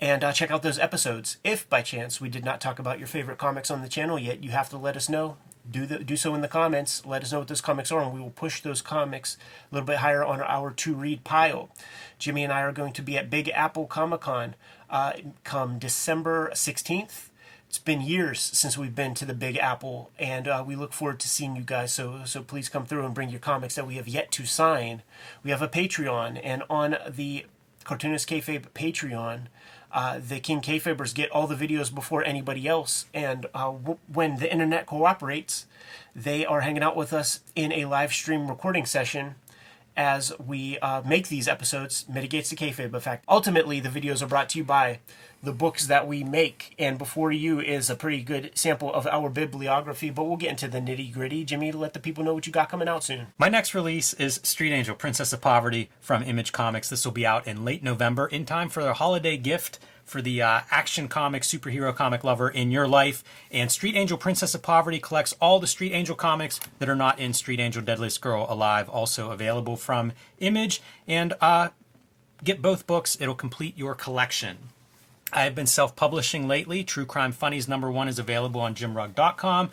and 0.01 0.23
uh, 0.23 0.33
check 0.33 0.49
out 0.49 0.63
those 0.63 0.79
episodes. 0.79 1.37
If 1.43 1.69
by 1.69 1.83
chance 1.83 2.19
we 2.19 2.29
did 2.29 2.43
not 2.43 2.59
talk 2.59 2.79
about 2.79 2.97
your 2.97 3.07
favorite 3.07 3.37
comics 3.37 3.69
on 3.69 3.83
the 3.83 3.87
channel 3.87 4.17
yet, 4.17 4.43
you 4.43 4.49
have 4.49 4.69
to 4.69 4.77
let 4.77 4.97
us 4.97 5.07
know. 5.07 5.37
Do 5.69 5.85
the, 5.85 5.99
do 5.99 6.17
so 6.17 6.33
in 6.33 6.41
the 6.41 6.47
comments. 6.47 7.05
Let 7.05 7.21
us 7.21 7.31
know 7.31 7.39
what 7.39 7.47
those 7.47 7.61
comics 7.61 7.91
are, 7.91 8.01
and 8.01 8.11
we 8.11 8.19
will 8.19 8.31
push 8.31 8.59
those 8.59 8.81
comics 8.81 9.37
a 9.71 9.75
little 9.75 9.85
bit 9.85 9.97
higher 9.97 10.25
on 10.25 10.41
our 10.41 10.71
to 10.71 10.95
read 10.95 11.23
pile. 11.23 11.69
Jimmy 12.17 12.43
and 12.43 12.51
I 12.51 12.61
are 12.61 12.71
going 12.71 12.93
to 12.93 13.03
be 13.03 13.19
at 13.19 13.29
Big 13.29 13.49
Apple 13.49 13.85
Comic 13.85 14.21
Con 14.21 14.55
uh, 14.89 15.13
come 15.43 15.77
December 15.77 16.49
16th. 16.55 17.29
It's 17.73 17.79
been 17.79 18.01
years 18.01 18.39
since 18.39 18.77
we've 18.77 18.93
been 18.93 19.15
to 19.15 19.25
the 19.25 19.33
Big 19.33 19.57
Apple, 19.57 20.11
and 20.19 20.47
uh, 20.47 20.63
we 20.63 20.75
look 20.75 20.93
forward 20.93 21.19
to 21.21 21.27
seeing 21.27 21.55
you 21.55 21.63
guys. 21.63 21.91
So, 21.91 22.21
so 22.23 22.43
please 22.43 22.69
come 22.69 22.85
through 22.85 23.03
and 23.03 23.15
bring 23.15 23.29
your 23.29 23.39
comics 23.39 23.73
that 23.73 23.87
we 23.87 23.95
have 23.95 24.07
yet 24.07 24.29
to 24.33 24.45
sign. 24.45 25.01
We 25.43 25.49
have 25.49 25.63
a 25.63 25.67
Patreon, 25.67 26.39
and 26.43 26.61
on 26.69 26.97
the 27.09 27.47
Cartoonist 27.83 28.29
Kayfabe 28.29 28.65
Patreon, 28.75 29.47
uh, 29.91 30.19
the 30.19 30.39
King 30.39 30.61
Kayfabers 30.61 31.15
get 31.15 31.31
all 31.31 31.47
the 31.47 31.55
videos 31.55 31.91
before 31.91 32.23
anybody 32.23 32.67
else. 32.67 33.07
And 33.11 33.47
uh, 33.55 33.71
w- 33.71 33.97
when 34.07 34.37
the 34.37 34.51
internet 34.51 34.85
cooperates, 34.85 35.65
they 36.15 36.45
are 36.45 36.61
hanging 36.61 36.83
out 36.83 36.95
with 36.95 37.11
us 37.11 37.39
in 37.55 37.71
a 37.71 37.85
live 37.85 38.13
stream 38.13 38.49
recording 38.49 38.85
session 38.85 39.33
as 39.95 40.33
we 40.39 40.79
uh, 40.79 41.01
make 41.05 41.27
these 41.27 41.47
episodes 41.47 42.05
mitigates 42.07 42.49
the 42.49 42.55
kayfabe 42.55 42.93
effect. 42.93 43.25
Ultimately, 43.27 43.79
the 43.79 43.89
videos 43.89 44.21
are 44.21 44.27
brought 44.27 44.49
to 44.49 44.57
you 44.57 44.63
by 44.63 44.99
the 45.41 45.51
books 45.51 45.87
that 45.87 46.07
we 46.07 46.23
make, 46.23 46.73
and 46.79 46.97
before 46.97 47.31
you 47.31 47.59
is 47.59 47.89
a 47.89 47.95
pretty 47.95 48.23
good 48.23 48.51
sample 48.55 48.93
of 48.93 49.05
our 49.07 49.29
bibliography. 49.29 50.09
But 50.09 50.23
we'll 50.23 50.37
get 50.37 50.51
into 50.51 50.67
the 50.67 50.79
nitty 50.79 51.13
gritty. 51.13 51.43
Jimmy, 51.43 51.71
to 51.71 51.77
let 51.77 51.93
the 51.93 51.99
people 51.99 52.23
know 52.23 52.33
what 52.33 52.47
you 52.47 52.53
got 52.53 52.69
coming 52.69 52.87
out 52.87 53.03
soon. 53.03 53.27
My 53.37 53.49
next 53.49 53.73
release 53.75 54.13
is 54.13 54.39
Street 54.43 54.71
Angel, 54.71 54.95
Princess 54.95 55.33
of 55.33 55.41
Poverty 55.41 55.89
from 55.99 56.23
Image 56.23 56.53
Comics. 56.53 56.89
This 56.89 57.03
will 57.03 57.11
be 57.11 57.25
out 57.25 57.45
in 57.45 57.65
late 57.65 57.83
November 57.83 58.27
in 58.27 58.45
time 58.45 58.69
for 58.69 58.81
their 58.83 58.93
holiday 58.93 59.37
gift 59.37 59.79
for 60.05 60.21
the 60.21 60.41
uh, 60.41 60.61
action 60.69 61.07
comic, 61.07 61.43
superhero 61.43 61.95
comic 61.95 62.23
lover 62.23 62.49
in 62.49 62.71
your 62.71 62.87
life. 62.87 63.23
And 63.51 63.71
Street 63.71 63.95
Angel, 63.95 64.17
Princess 64.17 64.53
of 64.53 64.61
Poverty 64.61 64.99
collects 64.99 65.33
all 65.41 65.59
the 65.59 65.67
Street 65.67 65.93
Angel 65.93 66.15
comics 66.15 66.59
that 66.79 66.89
are 66.89 66.95
not 66.95 67.19
in 67.19 67.33
Street 67.33 67.59
Angel, 67.59 67.81
Deadliest 67.81 68.21
Girl 68.21 68.45
Alive, 68.49 68.89
also 68.89 69.31
available 69.31 69.75
from 69.75 70.13
Image. 70.39 70.81
And 71.07 71.33
uh, 71.41 71.69
get 72.43 72.61
both 72.61 72.85
books, 72.87 73.17
it'll 73.19 73.35
complete 73.35 73.77
your 73.77 73.95
collection. 73.95 74.57
I've 75.31 75.55
been 75.55 75.65
self 75.67 75.95
publishing 75.95 76.47
lately. 76.47 76.83
True 76.83 77.05
Crime 77.05 77.31
Funnies 77.31 77.67
number 77.67 77.91
one 77.91 78.07
is 78.07 78.19
available 78.19 78.61
on 78.61 78.75
jimrugg.com. 78.75 79.71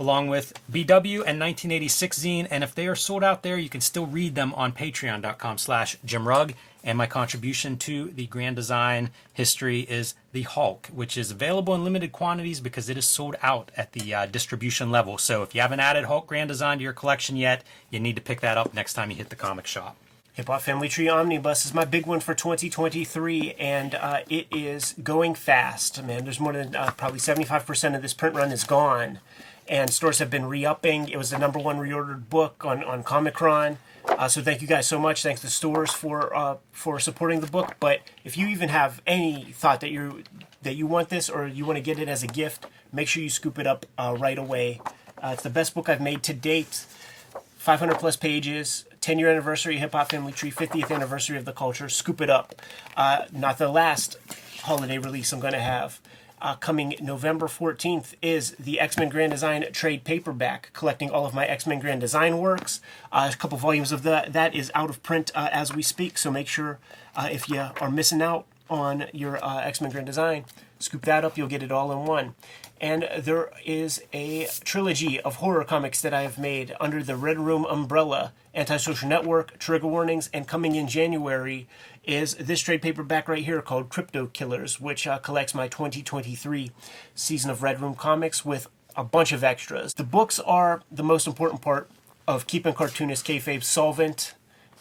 along 0.00 0.28
with 0.28 0.52
BW 0.70 1.14
and 1.26 1.40
1986 1.40 2.18
zine. 2.18 2.48
And 2.50 2.62
if 2.62 2.74
they 2.74 2.86
are 2.86 2.94
sold 2.94 3.24
out 3.24 3.42
there, 3.42 3.58
you 3.58 3.68
can 3.68 3.80
still 3.80 4.06
read 4.06 4.34
them 4.34 4.54
on 4.54 4.72
patreon.com 4.72 5.58
slash 5.58 5.96
Jim 6.04 6.26
Rugg. 6.26 6.54
And 6.84 6.96
my 6.96 7.06
contribution 7.06 7.76
to 7.78 8.10
the 8.10 8.26
Grand 8.26 8.56
Design 8.56 9.10
history 9.32 9.80
is 9.80 10.14
the 10.32 10.42
Hulk, 10.42 10.88
which 10.88 11.16
is 11.18 11.30
available 11.30 11.74
in 11.74 11.84
limited 11.84 12.12
quantities 12.12 12.60
because 12.60 12.88
it 12.88 12.96
is 12.96 13.04
sold 13.04 13.36
out 13.42 13.70
at 13.76 13.92
the 13.92 14.14
uh, 14.14 14.26
distribution 14.26 14.90
level. 14.90 15.18
So 15.18 15.42
if 15.42 15.54
you 15.54 15.60
haven't 15.60 15.80
added 15.80 16.04
Hulk 16.04 16.26
Grand 16.26 16.48
Design 16.48 16.78
to 16.78 16.84
your 16.84 16.92
collection 16.92 17.36
yet, 17.36 17.64
you 17.90 18.00
need 18.00 18.16
to 18.16 18.22
pick 18.22 18.40
that 18.40 18.56
up 18.56 18.74
next 18.74 18.94
time 18.94 19.10
you 19.10 19.16
hit 19.16 19.30
the 19.30 19.36
comic 19.36 19.66
shop. 19.66 19.96
Hip 20.38 20.46
Hop 20.46 20.60
Family 20.60 20.88
Tree 20.88 21.08
Omnibus 21.08 21.66
is 21.66 21.74
my 21.74 21.84
big 21.84 22.06
one 22.06 22.20
for 22.20 22.32
2023, 22.32 23.54
and 23.58 23.96
uh, 23.96 24.20
it 24.28 24.46
is 24.52 24.94
going 25.02 25.34
fast. 25.34 26.00
Man, 26.04 26.22
there's 26.22 26.38
more 26.38 26.52
than 26.52 26.76
uh, 26.76 26.92
probably 26.92 27.18
75% 27.18 27.96
of 27.96 28.02
this 28.02 28.14
print 28.14 28.36
run 28.36 28.52
is 28.52 28.62
gone, 28.62 29.18
and 29.66 29.90
stores 29.90 30.20
have 30.20 30.30
been 30.30 30.44
re-upping. 30.44 31.08
It 31.08 31.16
was 31.16 31.30
the 31.30 31.38
number 31.38 31.58
one 31.58 31.78
reordered 31.78 32.28
book 32.28 32.64
on 32.64 32.84
on 32.84 33.02
Comichron. 33.02 33.78
Uh, 34.08 34.28
so 34.28 34.42
thank 34.42 34.62
you 34.62 34.68
guys 34.68 34.86
so 34.86 34.98
much. 34.98 35.22
Thanks 35.22 35.40
to 35.42 35.48
stores 35.48 35.92
for 35.92 36.34
uh, 36.34 36.56
for 36.72 36.98
supporting 36.98 37.40
the 37.40 37.46
book. 37.46 37.76
But 37.80 38.00
if 38.24 38.36
you 38.36 38.48
even 38.48 38.68
have 38.68 39.00
any 39.06 39.44
thought 39.52 39.80
that 39.80 39.90
you 39.90 40.24
that 40.62 40.74
you 40.74 40.86
want 40.86 41.08
this 41.08 41.28
or 41.28 41.46
you 41.46 41.64
want 41.64 41.76
to 41.76 41.82
get 41.82 41.98
it 41.98 42.08
as 42.08 42.22
a 42.22 42.26
gift, 42.26 42.66
make 42.92 43.08
sure 43.08 43.22
you 43.22 43.30
scoop 43.30 43.58
it 43.58 43.66
up 43.66 43.86
uh, 43.96 44.16
right 44.18 44.38
away. 44.38 44.80
Uh, 45.22 45.30
it's 45.34 45.42
the 45.42 45.50
best 45.50 45.74
book 45.74 45.88
I've 45.88 46.00
made 46.00 46.22
to 46.24 46.34
date. 46.34 46.86
500 47.58 47.98
plus 47.98 48.16
pages, 48.16 48.84
10 49.00 49.18
year 49.18 49.28
anniversary 49.28 49.78
Hip 49.78 49.92
Hop 49.92 50.10
Family 50.10 50.32
Tree, 50.32 50.50
50th 50.50 50.94
anniversary 50.94 51.36
of 51.36 51.44
the 51.44 51.52
culture. 51.52 51.88
Scoop 51.88 52.20
it 52.20 52.30
up. 52.30 52.54
Uh, 52.96 53.26
not 53.32 53.58
the 53.58 53.68
last 53.68 54.16
holiday 54.62 54.98
release 54.98 55.32
I'm 55.32 55.40
going 55.40 55.52
to 55.52 55.60
have. 55.60 56.00
Uh, 56.40 56.54
coming 56.54 56.94
November 57.00 57.46
14th 57.46 58.14
is 58.22 58.52
the 58.52 58.78
X 58.78 58.96
Men 58.96 59.08
Grand 59.08 59.32
Design 59.32 59.64
trade 59.72 60.04
paperback, 60.04 60.70
collecting 60.72 61.10
all 61.10 61.26
of 61.26 61.34
my 61.34 61.46
X 61.46 61.66
Men 61.66 61.80
Grand 61.80 62.00
Design 62.00 62.38
works. 62.38 62.80
Uh, 63.10 63.30
a 63.32 63.36
couple 63.36 63.58
volumes 63.58 63.90
of 63.90 64.04
that 64.04 64.32
that 64.32 64.54
is 64.54 64.70
out 64.74 64.88
of 64.88 65.02
print 65.02 65.32
uh, 65.34 65.48
as 65.50 65.74
we 65.74 65.82
speak, 65.82 66.16
so 66.16 66.30
make 66.30 66.46
sure 66.46 66.78
uh, 67.16 67.28
if 67.30 67.48
you 67.48 67.66
are 67.80 67.90
missing 67.90 68.22
out 68.22 68.46
on 68.70 69.06
your 69.12 69.44
uh, 69.44 69.60
X 69.62 69.80
Men 69.80 69.90
Grand 69.90 70.06
Design, 70.06 70.44
scoop 70.78 71.02
that 71.06 71.24
up. 71.24 71.36
You'll 71.36 71.48
get 71.48 71.62
it 71.62 71.72
all 71.72 71.90
in 71.90 72.06
one. 72.06 72.34
And 72.80 73.08
there 73.18 73.50
is 73.64 74.00
a 74.12 74.46
trilogy 74.62 75.20
of 75.20 75.36
horror 75.36 75.64
comics 75.64 76.00
that 76.02 76.14
I 76.14 76.22
have 76.22 76.38
made 76.38 76.76
under 76.78 77.02
the 77.02 77.16
Red 77.16 77.38
Room 77.40 77.64
umbrella 77.64 78.32
Antisocial 78.54 79.08
Network, 79.08 79.58
Trigger 79.58 79.88
Warnings, 79.88 80.30
and 80.32 80.46
coming 80.46 80.76
in 80.76 80.86
January 80.86 81.66
is 82.08 82.34
this 82.36 82.60
trade 82.60 82.80
paperback 82.80 83.28
right 83.28 83.44
here 83.44 83.60
called 83.60 83.90
Crypto 83.90 84.26
Killers, 84.26 84.80
which 84.80 85.06
uh, 85.06 85.18
collects 85.18 85.54
my 85.54 85.68
2023 85.68 86.72
season 87.14 87.50
of 87.50 87.62
Red 87.62 87.82
Room 87.82 87.94
comics 87.94 88.46
with 88.46 88.66
a 88.96 89.04
bunch 89.04 89.30
of 89.30 89.44
extras. 89.44 89.92
The 89.92 90.04
books 90.04 90.40
are 90.40 90.82
the 90.90 91.02
most 91.02 91.26
important 91.26 91.60
part 91.60 91.90
of 92.26 92.46
keeping 92.46 92.72
cartoonist 92.72 93.26
kayfabe 93.26 93.62
solvent 93.62 94.34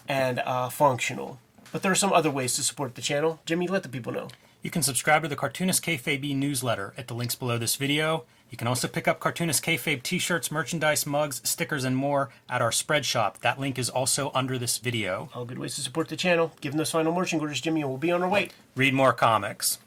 and 0.08 0.40
uh, 0.40 0.70
functional. 0.70 1.38
But 1.74 1.82
there 1.82 1.92
are 1.92 1.96
some 1.96 2.14
other 2.14 2.32
ways 2.32 2.56
to 2.56 2.64
support 2.64 2.96
the 2.96 3.02
channel. 3.02 3.42
Jimmy, 3.46 3.68
let 3.68 3.84
the 3.84 3.90
people 3.90 4.14
know. 4.14 4.30
You 4.62 4.72
can 4.72 4.82
subscribe 4.82 5.22
to 5.24 5.28
the 5.28 5.36
Cartoonist 5.36 5.84
Kayfabe 5.84 6.36
newsletter 6.36 6.94
at 6.98 7.08
the 7.08 7.14
links 7.14 7.36
below 7.36 7.58
this 7.58 7.76
video. 7.76 8.24
You 8.50 8.58
can 8.58 8.68
also 8.68 8.88
pick 8.88 9.08
up 9.08 9.20
Cartoonist 9.20 9.64
Kayfabe 9.64 10.04
t-shirts, 10.04 10.52
merchandise, 10.52 11.06
mugs, 11.06 11.42
stickers, 11.44 11.84
and 11.84 11.96
more 11.96 12.30
at 12.50 12.62
our 12.62 12.72
spread 12.72 13.06
shop. 13.06 13.40
That 13.40 13.60
link 13.60 13.78
is 13.78 13.90
also 13.90 14.32
under 14.34 14.58
this 14.58 14.78
video. 14.78 15.30
All 15.36 15.46
good 15.46 15.60
ways 15.60 15.76
to 15.76 15.82
support 15.82 16.08
the 16.08 16.16
channel. 16.16 16.54
Give 16.62 16.72
them 16.72 16.78
those 16.78 16.92
final 16.92 17.12
marching 17.12 17.40
orders, 17.42 17.60
Jimmy, 17.60 17.82
and 17.82 17.90
we'll 17.90 17.98
be 17.98 18.12
on 18.12 18.24
our 18.24 18.30
way. 18.30 18.50
Read 18.76 18.94
more 18.94 19.12
comics. 19.12 19.80